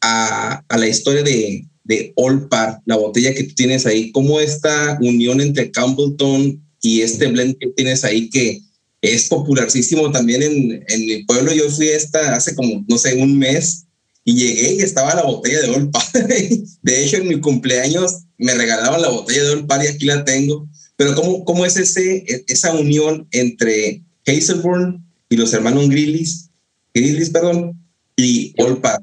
[0.00, 4.98] a, la historia de, de All Par, la botella que tú tienes ahí, cómo esta
[5.00, 8.60] unión entre Campbellton y este blend que tienes ahí que
[9.00, 11.52] es popularísimo también en, en mi pueblo.
[11.52, 13.86] Yo fui esta hace como, no sé, un mes
[14.24, 16.02] y llegué y estaba la botella de Par.
[16.82, 20.24] De hecho, en mi cumpleaños me regalaban la botella de All Par y aquí la
[20.24, 20.68] tengo.
[20.96, 26.50] Pero ¿cómo, cómo es ese, esa unión entre Hazelburn y los hermanos Grillis,
[26.94, 27.76] Grillis perdón,
[28.16, 29.00] y Par?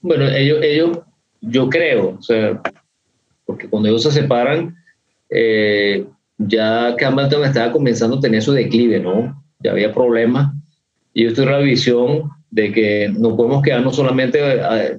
[0.00, 0.98] Bueno, ellos, ellos,
[1.40, 2.60] yo creo, o sea,
[3.44, 4.74] porque cuando ellos se separan,
[5.30, 6.06] eh,
[6.38, 9.42] ya Campbellton estaba comenzando a tener su declive, ¿no?
[9.60, 10.54] Ya había problemas.
[11.12, 14.98] Y yo tuve la visión de que no podemos quedarnos solamente, eh,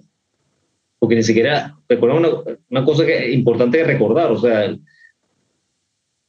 [1.00, 2.30] porque ni siquiera, recuerda una,
[2.70, 4.76] una cosa que es importante recordar, o sea,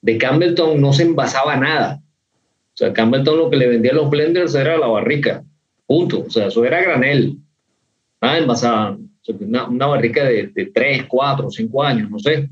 [0.03, 2.01] de Campbellton no se envasaba nada.
[2.75, 5.43] O sea, Campbellton lo que le vendía a los blenders era la barrica,
[5.85, 6.21] punto.
[6.29, 7.39] O sea, eso era granel,
[8.23, 8.97] nada envasada.
[9.41, 12.49] una, barrica de, de 3, 4, 5 años, no sé.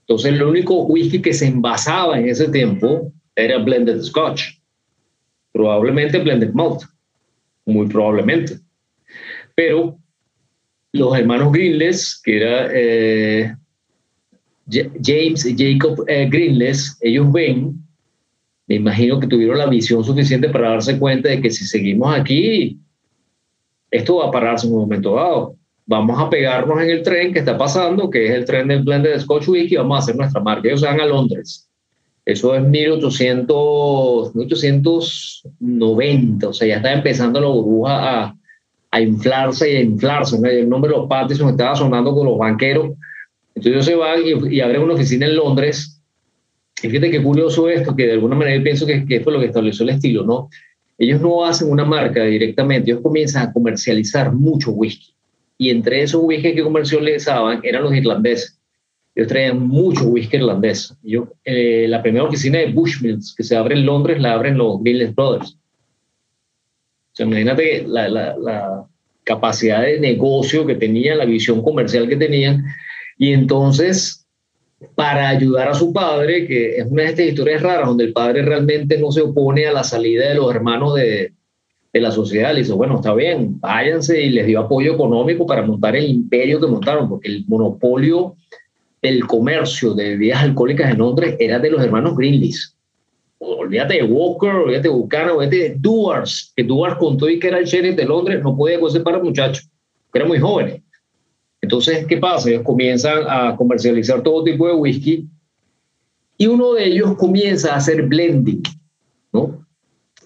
[0.00, 4.58] Entonces, el único whisky que se envasaba en ese tiempo era blended scotch.
[5.52, 6.82] Probablemente blended malt.
[7.66, 8.58] Muy probablemente.
[9.54, 9.98] Pero
[10.92, 13.54] los hermanos Greenless, que era eh,
[14.68, 17.74] James y Jacob eh, Greenless, ellos ven,
[18.66, 22.78] me imagino que tuvieron la visión suficiente para darse cuenta de que si seguimos aquí,
[23.90, 25.56] esto va a pararse en un momento dado.
[25.86, 29.18] Vamos a pegarnos en el tren que está pasando, que es el tren del blended
[29.18, 30.68] Scotch Whisky, y vamos a hacer nuestra marca.
[30.68, 31.69] Ellos van a Londres.
[32.30, 38.36] Eso es 1800, 1890, o sea, ya está empezando la burbuja a,
[38.90, 40.36] a inflarse y a inflarse.
[40.36, 42.90] El nombre de los Pattison estaba sonando con los banqueros
[43.54, 44.20] entonces ellos se van
[44.50, 46.00] y, abren una oficina en Londres.
[46.82, 49.40] Y fíjate qué curioso esto, que de alguna manera yo pienso que, que fue lo
[49.40, 50.48] que estableció el estilo, ¿no?
[50.96, 55.14] Ellos no hacen una marca directamente, ellos comienzan a comercializar mucho whisky.
[55.58, 58.58] Y entre esos whisky que comercializaban eran los irlandeses.
[59.14, 60.96] Ellos traían mucho whisky irlandés.
[61.02, 64.82] Yo, eh, la primera oficina de Bushmills que se abre en Londres la abren los
[64.82, 65.52] Greenless Brothers.
[65.52, 68.86] O sea, imagínate la, la, la
[69.24, 72.64] capacidad de negocio que tenían, la visión comercial que tenían
[73.20, 74.26] y entonces,
[74.94, 78.40] para ayudar a su padre, que es una de estas historias raras, donde el padre
[78.40, 81.34] realmente no se opone a la salida de los hermanos de,
[81.92, 85.60] de la sociedad, le dice, bueno, está bien, váyanse y les dio apoyo económico para
[85.60, 88.36] montar el imperio que montaron, porque el monopolio
[89.02, 92.76] del comercio de bebidas alcohólicas en Londres era de los hermanos Greenlees.
[93.38, 97.58] Olvídate de Walker, olvídate de Buchanan, olvídate de Duars, que Duars contó y que era
[97.58, 99.68] el sheriff de Londres, no podía ese para muchachos,
[100.12, 100.82] que eran muy jóvenes.
[101.62, 102.50] Entonces, ¿qué pasa?
[102.50, 105.26] Ellos comienzan a comercializar todo tipo de whisky
[106.36, 108.62] y uno de ellos comienza a hacer blending,
[109.32, 109.66] ¿no?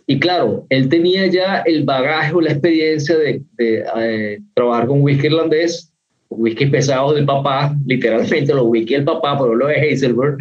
[0.07, 5.27] Y claro, él tenía ya el bagaje o la experiencia de, eh, trabajar con whisky
[5.27, 5.93] irlandés,
[6.31, 10.39] whisky pesado del papá, literalmente los whisky del papá, por lo de Hazelberg,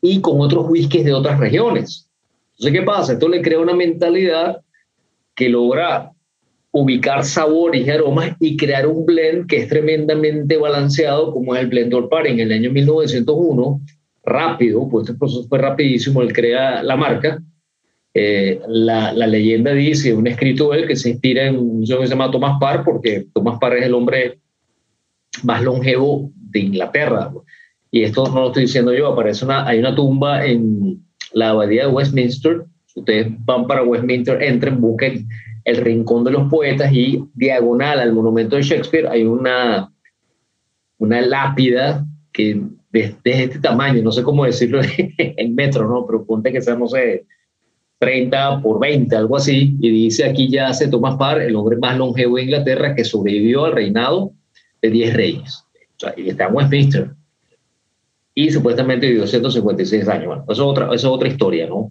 [0.00, 2.08] y con otros whiskies de otras regiones.
[2.52, 3.12] Entonces, ¿qué pasa?
[3.14, 4.60] Esto le crea una mentalidad
[5.34, 6.12] que logra
[6.70, 11.68] ubicar sabores y aromas y crear un blend que es tremendamente balanceado, como es el
[11.68, 13.80] Blend Par en el año 1901,
[14.24, 17.40] rápido, pues este proceso fue rapidísimo, él crea la marca.
[18.12, 22.06] Eh, la, la, leyenda dice, un escrito él que se inspira en un señor que
[22.06, 24.38] se llama Thomas Parr, porque Thomas Parr es el hombre
[25.42, 27.32] más longevo de Inglaterra.
[27.90, 31.86] Y esto no lo estoy diciendo yo, aparece una, hay una tumba en la abadía
[31.86, 32.64] de Westminster.
[32.94, 35.28] Ustedes van para Westminster, entren, busquen
[35.64, 39.90] el Rincón de los Poetas y diagonal al monumento de Shakespeare hay una,
[40.98, 42.60] una lápida que
[42.92, 44.80] de, este tamaño, no sé cómo decirlo
[45.18, 46.06] en metros, ¿no?
[46.06, 47.26] pero ponte que sea, no sé,
[47.98, 51.96] 30 por 20, algo así, y dice aquí ya se Thomas Parr, el hombre más
[51.96, 54.32] longevo de Inglaterra que sobrevivió al reinado
[54.84, 55.64] de 10 reyes.
[55.96, 57.10] O sea, y está en Westminster.
[58.34, 60.26] Y supuestamente vivió 156 años.
[60.26, 61.88] Bueno, eso es otra, eso es otra historia, ¿no?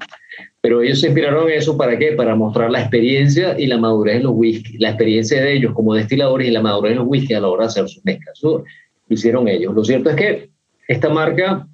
[0.62, 2.12] Pero ellos se inspiraron en eso para qué?
[2.12, 5.96] Para mostrar la experiencia y la madurez de los whisky, la experiencia de ellos como
[5.96, 8.40] destiladores y la madurez de los whisky a la hora de hacer sus mezclas.
[8.44, 8.64] lo
[9.10, 9.74] hicieron ellos.
[9.74, 10.50] Lo cierto es que
[10.88, 11.68] esta marca,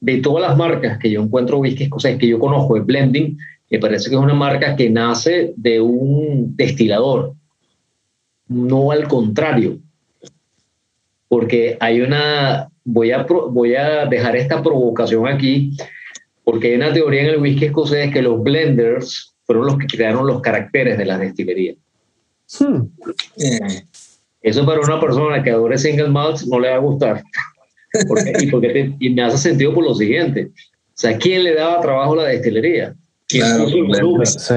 [0.00, 3.38] de todas las marcas que yo encuentro whisky escocés que yo conozco de blending,
[3.70, 7.34] me parece que es una marca que nace de un destilador,
[8.48, 9.78] no al contrario.
[11.28, 15.76] Porque hay una, voy a, voy a dejar esta provocación aquí,
[16.44, 20.26] porque hay una teoría en el whisky escocés que los blenders fueron los que crearon
[20.26, 21.74] los caracteres de la destilería.
[22.58, 22.82] Hmm.
[23.36, 23.82] Eh,
[24.42, 27.22] eso para una persona que adore single malts no le va a gustar.
[28.40, 30.50] y, porque y me hace sentido por lo siguiente.
[30.98, 32.94] O sea, ¿quién le daba trabajo a la destilería?
[33.28, 34.52] ¿Quién los, blenders.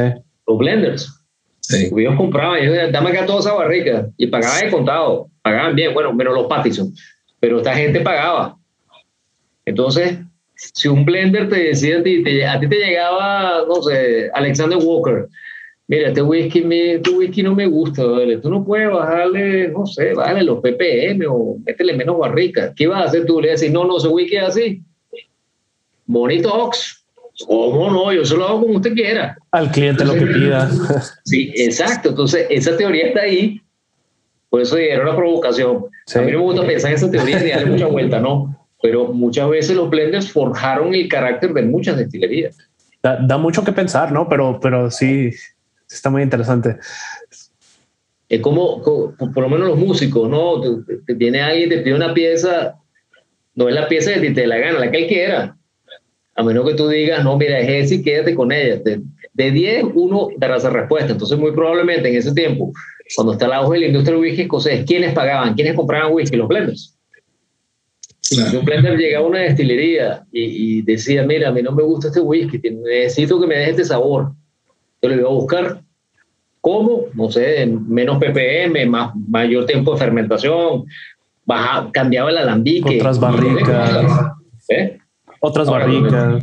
[0.48, 1.22] los blenders.
[1.70, 6.14] Ellos compraban, ellos dame acá toda esa barrica y pagaban de contado, pagaban bien, bueno,
[6.14, 6.94] menos los Pattison,
[7.40, 8.58] pero esta gente pagaba.
[9.66, 10.20] Entonces,
[10.56, 14.78] si un blender te decía a ti, te, a ti te llegaba, no sé, Alexander
[14.82, 15.28] Walker,
[15.88, 18.38] mira, este whisky, me, este whisky no me gusta, ¿vale?
[18.38, 22.74] tú no puedes bajarle, no sé, bajarle los ppm o métele menos barrica.
[22.76, 23.42] ¿Qué vas a hacer tú?
[23.42, 24.84] Le decís, no, no, ese whisky es así.
[26.06, 27.06] Bonito Ox.
[27.48, 28.14] ¿Cómo no?
[28.14, 29.38] Yo solo hago como usted quiera.
[29.52, 30.70] Al cliente lo que pida.
[31.26, 32.10] Sí, exacto.
[32.10, 33.61] Entonces, esa teoría está ahí.
[34.52, 35.86] Por eso era una provocación.
[36.14, 38.62] A mí no me gusta pensar en esa teoría y darle mucha vuelta, ¿no?
[38.82, 42.58] pero muchas veces los blenders forjaron el carácter de muchas destilerías.
[43.04, 44.28] Da, mucho que pensar, ¿no?
[44.30, 45.32] Pero, pero sí,
[45.90, 46.78] está muy interesante.
[48.30, 50.62] Es como, por lo menos los músicos, ¿no?
[51.06, 52.76] Te, viene alguien, te pide una pieza,
[53.56, 55.58] no es la pieza que te la gana, la que él quiera.
[56.36, 58.82] A menos que tú digas, no, mira, es ese y quédate con ella.
[59.34, 61.12] De 10, uno dará esa respuesta.
[61.12, 62.72] Entonces, muy probablemente en ese tiempo,
[63.16, 65.54] cuando está la auge de la industria del whisky escocés, ¿quiénes pagaban?
[65.54, 66.38] ¿Quiénes compraban whisky?
[66.38, 66.98] Los blenders.
[68.22, 72.08] Si un blender llegaba a una destilería y, decía, mira, a mí no me gusta
[72.08, 74.32] este whisky, necesito que me deje este sabor.
[75.02, 75.82] Yo le iba a buscar
[76.62, 80.86] cómo, no sé, menos ppm, más, mayor tiempo de fermentación,
[81.46, 82.98] baja, cambiaba el alambique.
[82.98, 84.08] Otras barricas.
[84.70, 84.98] ¿Eh?
[85.42, 86.42] Otras barricas.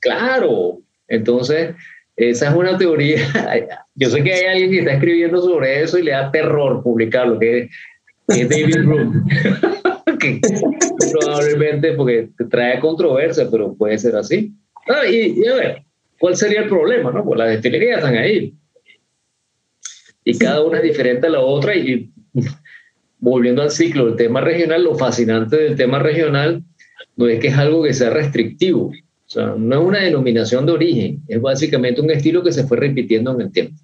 [0.00, 0.78] Claro.
[1.06, 1.74] Entonces,
[2.18, 3.20] esa es una teoría.
[3.94, 7.38] Yo sé que hay alguien que está escribiendo sobre eso y le da terror publicarlo,
[7.38, 7.70] que
[8.28, 9.26] es, David Broom.
[10.20, 10.40] que
[11.12, 14.52] probablemente porque trae controversia, pero puede ser así.
[14.88, 15.82] Ah, y, a ver,
[16.18, 17.12] ¿cuál sería el problema?
[17.12, 17.24] No?
[17.24, 18.52] Pues las destilerías están ahí.
[20.24, 21.76] Y cada una es diferente a la otra.
[21.76, 22.10] Y
[23.20, 26.64] volviendo al ciclo del tema regional, lo fascinante del tema regional
[27.14, 28.90] no es que es algo que sea restrictivo
[29.28, 32.78] o sea, no es una denominación de origen, es básicamente un estilo que se fue
[32.78, 33.74] repitiendo en el tiempo.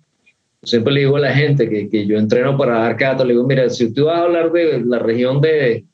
[0.62, 3.34] Yo siempre le digo a la gente que, que yo entreno para dar cata, le
[3.34, 5.84] digo, mira, si tú vas a hablar de la región de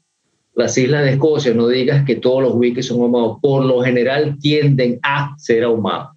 [0.54, 3.38] las islas de Escocia, no digas que todos los whisky son ahumados.
[3.42, 6.16] Por lo general tienden a ser ahumados.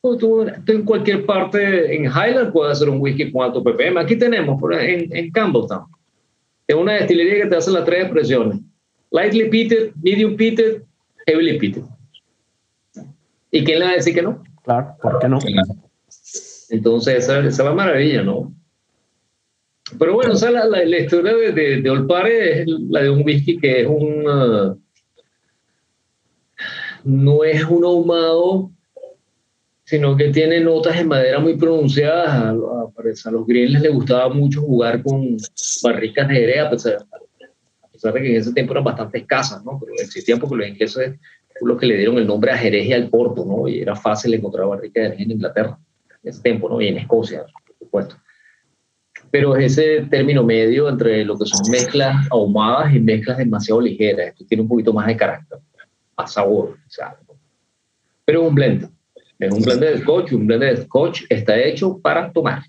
[0.00, 3.98] Tú, tú, en cualquier parte, en Highland puedes hacer un whisky con alto ppm.
[3.98, 5.86] Aquí tenemos, en, en Campbelltown,
[6.68, 8.60] es una destilería que te hace las tres expresiones.
[9.10, 10.82] Lightly peated, medium peated
[11.28, 11.84] heavily peated.
[13.50, 14.42] ¿Y quién le va a decir que no?
[14.64, 15.38] Claro, ¿por qué no?
[16.70, 18.52] Entonces, esa, esa es la maravilla, ¿no?
[19.98, 23.22] Pero bueno, o sea, la, la, historia de, de, de, Olpare es la de un
[23.24, 24.26] whisky que es un.
[24.26, 24.78] Uh,
[27.04, 28.70] no es un ahumado,
[29.84, 32.28] sino que tiene notas de madera muy pronunciadas.
[32.28, 35.38] A, a, a los grilles les gustaba mucho jugar con
[35.82, 37.06] barricas de jerez, pesar
[38.02, 39.78] de que en ese tiempo eran bastante escasas, ¿no?
[39.80, 41.18] Pero existían porque los ingleses fueron
[41.60, 43.68] los que le dieron el nombre a Jerez y al Porto, ¿no?
[43.68, 45.78] Y era fácil encontrar barrica de Jerez en Inglaterra,
[46.22, 46.80] en ese tiempo, ¿no?
[46.80, 48.16] Y en Escocia, por supuesto.
[49.30, 54.28] Pero es ese término medio entre lo que son mezclas ahumadas y mezclas demasiado ligeras.
[54.28, 55.58] Esto tiene un poquito más de carácter,
[56.16, 57.16] más sabor, sea,
[58.28, 58.90] pero es un blend.
[59.38, 62.62] Es un blend de scotch, un blend de scotch está hecho para tomar.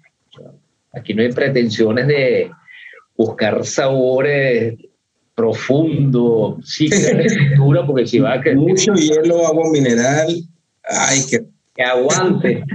[0.94, 2.50] aquí no hay pretensiones de
[3.18, 4.76] buscar sabores
[5.40, 7.56] profundo, sí que
[7.88, 8.54] porque si va a que...
[8.56, 10.28] Mucho hielo, agua mineral,
[10.84, 11.46] ay, que...
[11.74, 12.62] Que aguante.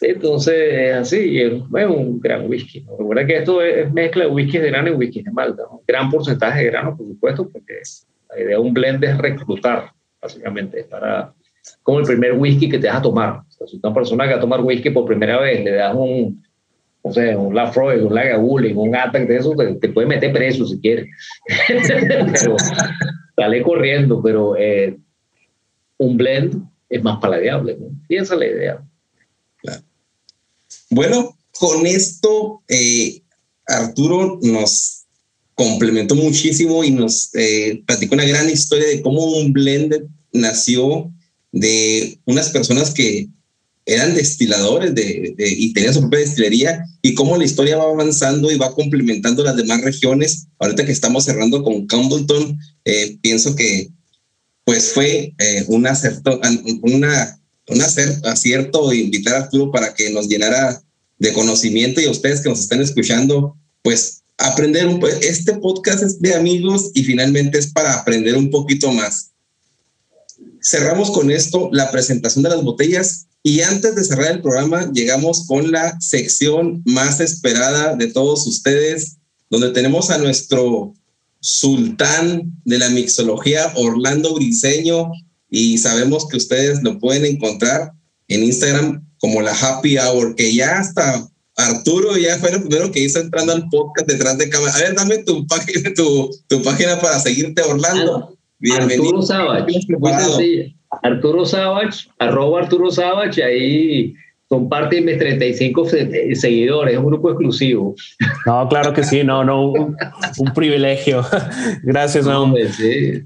[0.00, 2.86] Entonces, así, es un gran whisky.
[2.98, 5.64] Recuerda que esto es mezcla de whisky de grano y whisky de malta.
[5.86, 7.74] Gran porcentaje de grano, por supuesto, porque
[8.30, 9.90] la idea de un blend es reclutar,
[10.22, 11.34] básicamente, para
[11.82, 13.42] como el primer whisky que te vas a tomar.
[13.48, 16.42] si una persona que va a tomar whisky por primera vez le das un,
[17.06, 20.80] o sea, un Lafroy, un Lagavulin, un Attack de eso, te, puede meter preso si
[20.80, 21.06] quieres.
[22.32, 22.56] pero
[23.36, 24.96] sale corriendo, pero eh,
[25.98, 27.76] un blend es más paladeable.
[27.78, 27.88] ¿no?
[28.08, 28.84] Y esa es la idea.
[30.88, 33.20] Bueno, con esto eh,
[33.66, 35.04] Arturo nos
[35.54, 41.12] complementó muchísimo y nos eh, platicó una gran historia de cómo un blend nació
[41.52, 43.28] de unas personas que
[43.86, 48.56] eran destiladores de, y tenían su propia destilería y cómo la historia va avanzando y
[48.56, 50.46] va complementando las demás regiones.
[50.58, 53.90] Ahorita que estamos cerrando con Campbellton, eh, pienso que
[54.64, 56.40] pues fue eh, un, acierto,
[56.82, 60.82] una, un acierto invitar a Arturo para que nos llenara
[61.18, 66.20] de conocimiento y a ustedes que nos están escuchando, pues aprender un Este podcast es
[66.20, 69.32] de amigos y finalmente es para aprender un poquito más.
[70.62, 75.46] Cerramos con esto la presentación de las botellas y antes de cerrar el programa, llegamos
[75.46, 79.18] con la sección más esperada de todos ustedes,
[79.50, 80.94] donde tenemos a nuestro
[81.40, 85.10] sultán de la mixología, Orlando Briseño,
[85.50, 87.92] y sabemos que ustedes lo pueden encontrar
[88.28, 93.04] en Instagram como la Happy Hour, que ya hasta Arturo ya fue el primero que
[93.04, 94.74] hizo entrando al podcast detrás de cámara.
[94.74, 98.33] A ver, dame tu página, tu página para seguirte, Orlando.
[98.64, 99.20] Bienvenido.
[101.02, 104.14] Arturo Savage, arroba Arturo Savage, ahí
[104.48, 105.86] son parte de mis 35
[106.32, 107.94] seguidores, es un grupo exclusivo.
[108.46, 109.96] No, claro que sí, no, no, un,
[110.54, 111.22] privilegio.
[111.82, 112.70] Gracias, hombre.
[112.70, 113.24] Sí.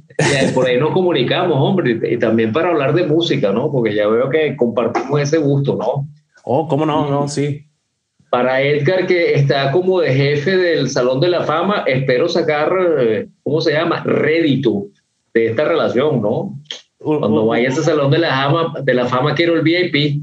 [0.55, 3.71] por ahí nos comunicamos, hombre, y también para hablar de música, ¿no?
[3.71, 6.09] Porque ya veo que compartimos ese gusto, ¿no?
[6.43, 7.09] Oh, ¿cómo no?
[7.09, 7.65] No, sí.
[8.29, 13.29] Para Edgar, que está como de jefe del Salón de la Fama, espero sacar, eh,
[13.45, 14.03] ¿cómo se llama?
[14.03, 14.89] Rédito
[15.35, 16.59] de esta relación, ¿no?
[16.99, 20.23] Cuando vaya a ese salón de la fama, de la fama quiero el VIP.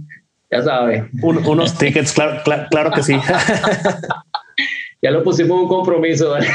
[0.52, 1.04] Ya sabes.
[1.22, 3.16] unos tickets, claro, claro, que sí.
[5.02, 6.36] ya lo pusimos un compromiso.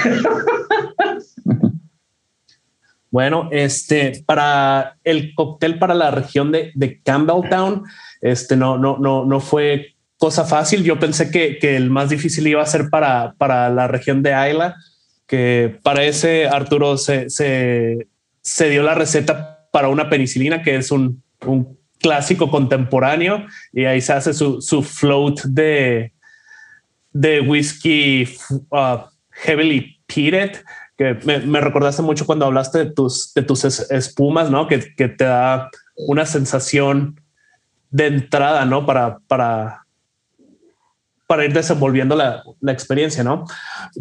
[3.12, 7.82] Bueno, este, para el cóctel para la región de, de, Campbelltown,
[8.20, 10.84] este, no, no, no, no fue cosa fácil.
[10.84, 14.34] Yo pensé que, que, el más difícil iba a ser para, para la región de
[14.34, 14.76] Ayla,
[15.26, 18.06] que para ese Arturo se, se,
[18.42, 24.00] se dio la receta para una penicilina, que es un, un clásico contemporáneo, y ahí
[24.00, 26.12] se hace su, su float de,
[27.12, 28.28] de whisky
[28.70, 28.98] uh,
[29.30, 30.56] heavily peated
[31.00, 34.68] que me, recordaste mucho cuando hablaste de tus, de tus espumas, ¿no?
[34.68, 37.18] Que, que, te da una sensación
[37.90, 38.84] de entrada, ¿no?
[38.84, 39.86] Para, para,
[41.26, 43.46] para ir desenvolviendo la, la experiencia, ¿no?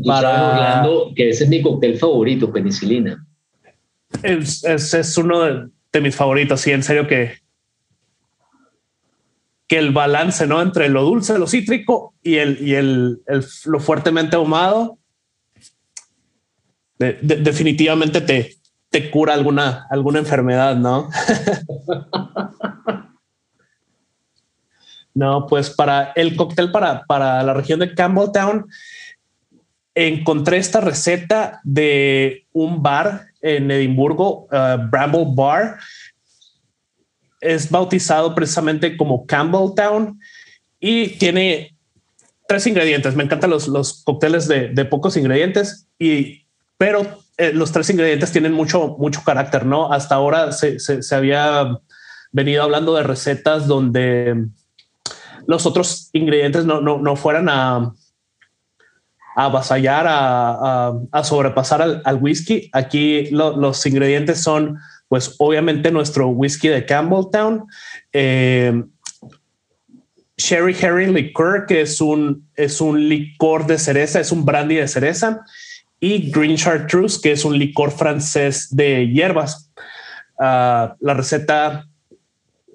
[0.06, 0.86] Para...
[1.16, 3.26] que ese es mi cóctel favorito, penicilina.
[4.24, 7.38] Es, es, uno de, mis favoritos, sí, en serio que
[9.68, 10.64] que el balance, ¿no?
[10.64, 14.98] Entre lo dulce, lo cítrico y el, y el, el lo fuertemente ahumado
[17.00, 18.58] definitivamente te,
[18.90, 21.10] te cura alguna, alguna enfermedad, ¿no?
[25.14, 28.68] no, pues para el cóctel para, para la región de Campbelltown,
[29.96, 35.78] encontré esta receta de un bar en Edimburgo, uh, Bramble Bar.
[37.42, 40.20] Es bautizado precisamente como Campbelltown
[40.80, 41.76] y tiene
[42.48, 43.16] tres ingredientes.
[43.16, 46.46] Me encantan los, los cócteles de, de, pocos ingredientes y
[46.78, 49.92] pero eh, los tres ingredientes tienen mucho, mucho carácter, ¿no?
[49.92, 51.78] Hasta ahora se, se, había
[52.32, 54.48] venido hablando de recetas donde
[55.46, 57.94] los otros ingredientes no, no, no fueran a,
[59.40, 62.70] a avasallar, a, a, sobrepasar al, whisky.
[62.74, 64.78] Aquí los ingredientes son,
[65.08, 67.66] pues obviamente nuestro whisky de Campbelltown,
[68.12, 68.84] eh,
[70.38, 74.90] Sherry Herring Liqueur, que es un, es un licor de cereza, es un brandy de
[74.90, 75.42] cereza
[76.02, 79.72] y Green Chartreuse, que es un licor francés de hierbas.
[80.38, 81.89] Ah, la receta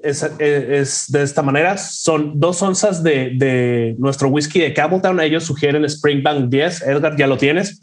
[0.04, 1.76] es, de esta manera.
[1.78, 5.20] Son dos onzas de, nuestro whisky de Campbelltown.
[5.20, 6.82] Ellos sugieren Springbank 10.
[6.82, 7.80] Edgar, ya lo tienes.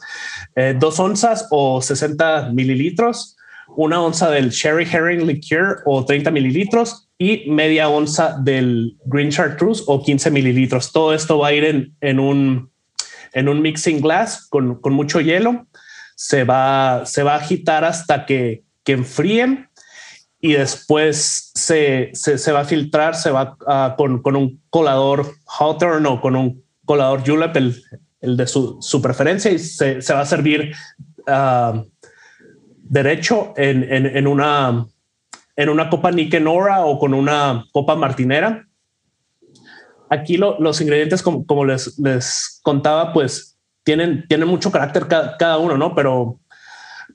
[0.55, 3.36] Eh, dos onzas o 60 mililitros.
[3.76, 9.84] Una onza del Sherry Herring Liqueur o 30 mililitros y media onza del Green Chartreuse
[9.88, 10.91] o 15 mililitros.
[10.91, 12.72] Todo esto va a ir en un
[13.34, 15.67] en un mixing glass con, con mucho hielo.
[16.15, 19.69] Se va, se va a agitar hasta que, que enfríen
[20.42, 23.56] y después se, se, se, va a filtrar, se va
[23.96, 27.82] con, con, un colador Hawthorne o con un colador Julep, el,
[28.22, 30.74] el de su, su, preferencia, y se, se va a servir
[31.28, 31.86] uh,
[32.78, 34.86] derecho en, en, en, una,
[35.56, 38.66] en una copa Nikenora o con una copa martinera
[40.12, 45.96] aquí los ingredientes, como, les, les, contaba, pues tienen, tienen mucho carácter cada, uno, ¿no?
[45.96, 46.39] Pero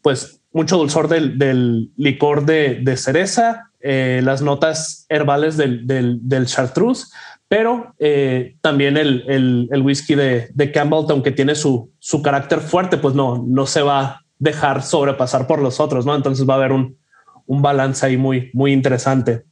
[0.02, 7.08] pues mucho dulzor del, licor de, cereza, eh, las notas herbales del, chartreuse,
[7.46, 11.92] pero eh, también el, whisky de, de Campbellton, que tiene su,
[12.24, 16.16] carácter fuerte, pues no, no se va a dejar sobrepasar por los otros, ¿no?
[16.16, 16.96] Entonces va a haber un,
[17.44, 19.44] un balance ahí muy, muy interesante.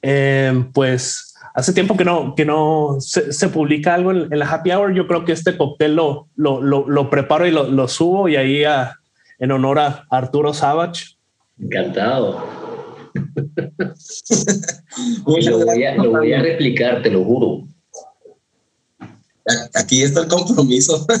[0.00, 1.27] Eh, pues
[1.58, 4.94] hace tiempo que no, que no se, publica algo en, la happy hour.
[4.94, 8.62] Yo creo que este cóctel lo, lo, lo, preparo y lo, subo y ahí
[9.40, 11.16] en honor a Arturo Savage.
[11.60, 12.46] Encantado.
[15.26, 17.66] lo, voy a, lo voy a replicar, te lo juro.
[19.74, 21.04] Aquí está el compromiso.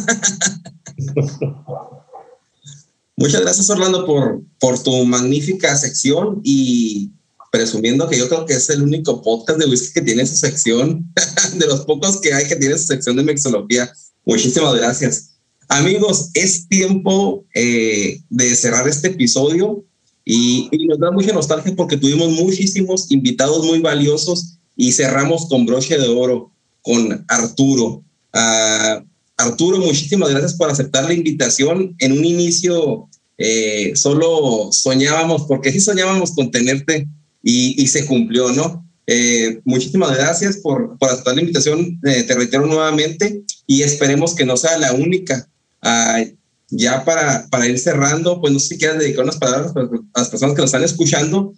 [3.16, 7.10] Muchas gracias, Orlando, por, por tu magnífica sección y
[7.50, 11.12] presumiendo que yo creo que es el único podcast de whisky que tiene su sección,
[11.58, 13.90] de los pocos que hay que tiene su sección de mixología.
[14.24, 15.30] Muchísimas gracias.
[15.68, 19.84] Amigos, es tiempo eh, de cerrar este episodio
[20.24, 25.98] y, nos da mucha nostalgia porque tuvimos muchísimos invitados muy valiosos y cerramos con broche
[25.98, 28.02] de oro con Arturo.
[28.34, 29.04] Uh,
[29.36, 31.94] Arturo, muchísimas gracias por aceptar la invitación.
[31.98, 37.08] En un inicio eh, solo soñábamos, porque sí soñábamos con tenerte
[37.42, 38.84] y, se cumplió, ¿no?
[39.06, 44.44] Eh, muchísimas gracias por, por aceptar la invitación, eh, te reitero nuevamente, y esperemos que
[44.44, 45.48] no sea la única.
[45.80, 46.22] Ah,
[46.70, 50.28] ya para, para ir cerrando, pues no sé si quieras dedicar unas palabras a las
[50.28, 51.54] personas que nos están escuchando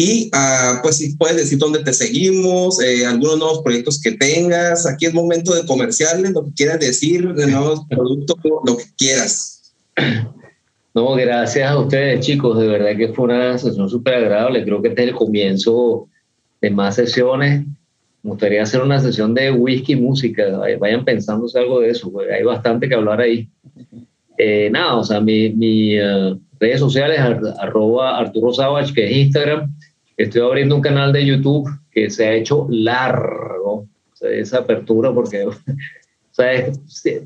[0.00, 4.86] y ah, pues si puedes decir dónde te seguimos, eh, algunos nuevos proyectos que tengas,
[4.86, 9.72] aquí es momento de comerciales, lo que quieras decir, de nuevos productos, lo que quieras.
[10.94, 12.58] No, gracias a ustedes, chicos.
[12.58, 14.64] De verdad que fue una sesión súper agradable.
[14.64, 16.08] Creo que este es el comienzo
[16.60, 17.64] de más sesiones.
[18.22, 20.44] Me gustaría hacer una sesión de whisky y música.
[20.78, 23.48] Vayan pensándose algo de eso, hay bastante que hablar ahí.
[24.36, 27.20] Eh, nada, o sea, mi, mi eh, redes sociales,
[27.58, 29.72] arroba Arturo Savage, que es Instagram.
[30.16, 33.86] Estoy abriendo un canal de YouTube que se ha hecho largo,
[34.20, 35.46] esa apertura, porque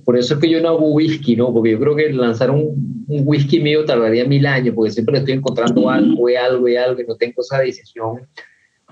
[0.05, 1.53] por eso es que yo no hago whisky, ¿no?
[1.53, 5.35] Porque yo creo que lanzar un, un whisky mío tardaría mil años, porque siempre estoy
[5.35, 8.27] encontrando algo y algo y algo y no tengo esa decisión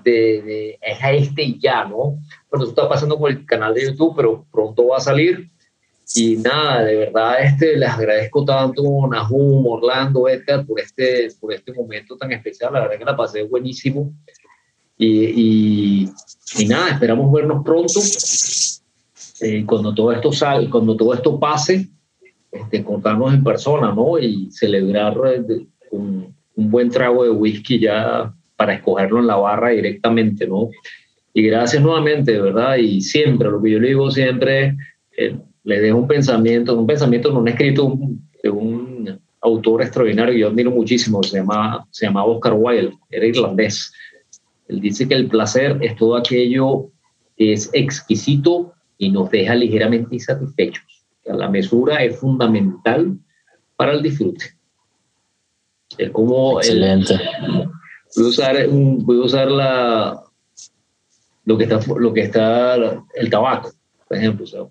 [0.03, 2.19] de, de es a este y ya, ¿no?
[2.49, 5.49] Bueno, eso está pasando con el canal de YouTube, pero pronto va a salir.
[6.13, 11.73] Y nada, de verdad, este, les agradezco tanto, Nahum, Orlando, Edgar, por este, por este
[11.73, 12.73] momento tan especial.
[12.73, 14.13] La verdad que la pasé buenísimo.
[14.97, 16.09] Y, y,
[16.59, 18.01] y nada, esperamos vernos pronto.
[19.41, 21.87] Eh, cuando todo esto sale, cuando todo esto pase,
[22.51, 24.19] este, encontrarnos en persona, ¿no?
[24.19, 29.69] Y celebrar eh, un, un, buen trago de whisky ya para escogerlo en la barra
[29.69, 30.69] directamente, ¿no?
[31.33, 32.75] Y gracias nuevamente, ¿verdad?
[32.75, 34.77] Y siempre, lo que yo le digo siempre,
[35.17, 37.97] eh, le dejo un pensamiento, un pensamiento no un escrito
[38.43, 43.25] de un autor extraordinario que yo admiro muchísimo, se llama, se llama Oscar Wilde, era
[43.25, 43.91] irlandés.
[44.67, 46.91] Él dice que el placer es todo aquello
[47.35, 50.83] que es exquisito y nos deja ligeramente insatisfechos.
[51.25, 53.17] La mesura es fundamental
[53.75, 54.45] para el disfrute.
[55.97, 56.59] Es como...
[56.59, 57.19] Excelente.
[58.15, 60.23] voy a usar, voy a usar la,
[61.45, 62.75] lo, que está, lo que está
[63.15, 63.71] el tabaco,
[64.07, 64.43] por ejemplo.
[64.43, 64.61] O sea,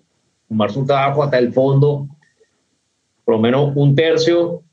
[0.47, 2.07] fumarse un tabaco hasta el fondo,
[3.25, 4.63] por lo menos un tercio,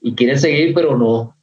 [0.00, 1.36] y quieres seguir, pero no,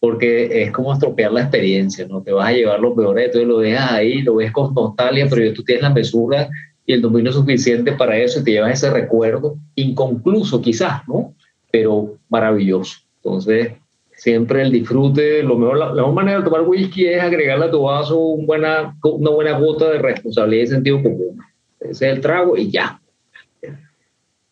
[0.00, 2.22] porque es como estropear la experiencia, ¿no?
[2.22, 5.54] Te vas a llevar lo peor, entonces lo dejas ahí, lo ves con nostalgia, pero
[5.54, 6.48] tú tienes la mesura
[6.86, 11.34] y el dominio suficiente para eso y te llevas ese recuerdo, inconcluso quizás, ¿no?
[11.70, 12.98] Pero maravilloso.
[13.22, 13.72] Entonces,
[14.12, 17.82] siempre el disfrute, lo mejor, la, mejor manera de tomar whisky es agregarle a tu
[17.82, 21.40] vaso un buena, una buena gota de responsabilidad y sentido común.
[21.80, 23.00] Ese es el trago y ya.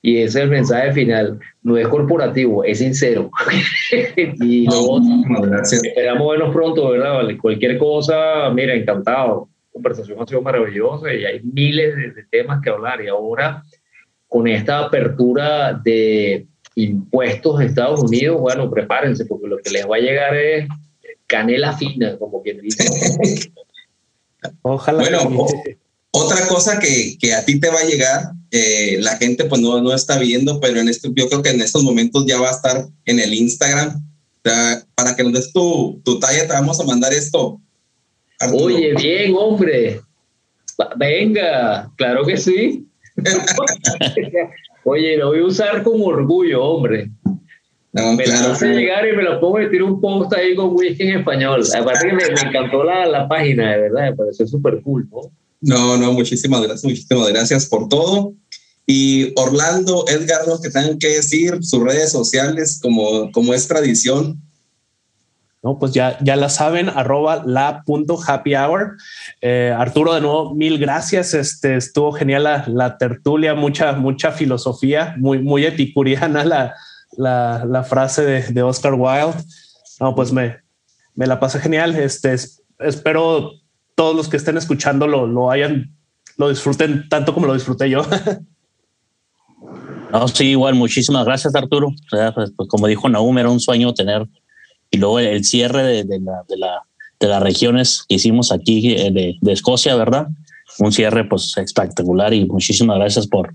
[0.04, 1.38] Y ese es el mensaje final.
[1.62, 3.30] No es corporativo, es sincero.
[4.16, 5.00] y luego,
[5.60, 7.22] esperamos vernos pronto, ¿verdad?
[7.40, 13.02] Cualquier cosa, mira, encantado conversación ha sido maravillosa y hay miles de, temas que hablar.
[13.02, 13.62] Y ahora,
[14.28, 19.96] con esta apertura de impuestos de Estados Unidos, bueno, prepárense, porque lo que les va
[19.96, 20.68] a llegar es
[21.26, 22.84] canela fina, como quien dice.
[24.62, 25.02] Ojalá.
[25.02, 25.46] Bueno,
[26.10, 29.80] otra cosa que, que, a ti te va a llegar, eh, la gente pues no,
[29.80, 32.52] no está viendo, pero en este, yo creo que en estos momentos ya va a
[32.52, 34.04] estar en el Instagram.
[34.94, 37.60] para que nos des tu, tu talla, te vamos a mandar esto
[38.52, 40.00] Oye, bien, hombre.
[40.96, 42.86] Venga, claro que sí.
[44.84, 47.10] Oye, lo voy a usar con orgullo, hombre.
[47.92, 50.74] me claro, la hace llegar y me lo pongo y tiro un post ahí con
[50.74, 51.62] whisky en español.
[51.78, 55.30] Aparte que me, encantó la, la, página, de verdad, me pareció súper cool, ¿no?
[55.60, 58.34] No, no, muchísimas gracias, muchísimas gracias por todo.
[58.86, 64.42] Y Orlando, Edgar, lo que tengan que decir, sus redes sociales, como, como es tradición,
[65.62, 68.96] Pues ya, ya la saben, arroba la punto happy hour.
[69.40, 71.34] Eh, Arturo, de nuevo, mil gracias.
[71.34, 76.74] Este, estuvo genial la, tertulia, mucha, mucha filosofía, muy, muy epicuriana la,
[77.16, 79.38] la, frase de, de, Oscar Wilde.
[80.00, 80.56] No, pues me,
[81.14, 81.94] me la pasé genial.
[81.94, 82.34] Este,
[82.80, 83.52] espero
[83.94, 85.96] todos los que estén escuchando lo, lo hayan,
[86.38, 88.02] lo disfruten tanto como lo disfruté yo.
[90.12, 91.88] No, sí, igual, muchísimas gracias, Arturo.
[92.10, 94.28] Pues, pues, como dijo Naum, era un sueño tener
[94.92, 96.82] y luego el cierre de, de, la, de, la,
[97.18, 100.28] de las regiones que hicimos aquí eh, de, de, Escocia, ¿verdad?
[100.78, 103.54] Un cierre pues espectacular y muchísimas gracias por,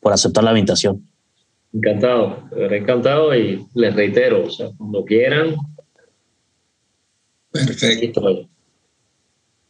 [0.00, 1.08] por aceptar la invitación.
[1.72, 5.54] Encantado, encantado y les reitero, o sea, cuando quieran.
[7.52, 8.48] Perfecto.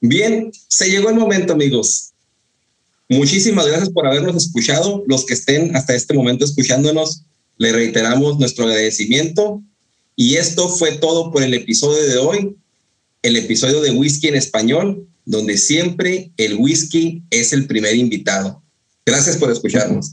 [0.01, 2.13] Bien, se llegó el momento, amigos.
[3.09, 5.05] Muchísimas gracias por habernos escuchado.
[5.07, 7.25] Los que estén hasta este momento escuchándonos,
[7.59, 9.63] le reiteramos nuestro agradecimiento
[10.17, 12.57] y esto fue todo por el episodio de hoy,
[13.23, 18.63] el episodio de Whisky en Español, donde siempre el whisky es el primer invitado.
[19.07, 20.13] Gracias por escucharnos.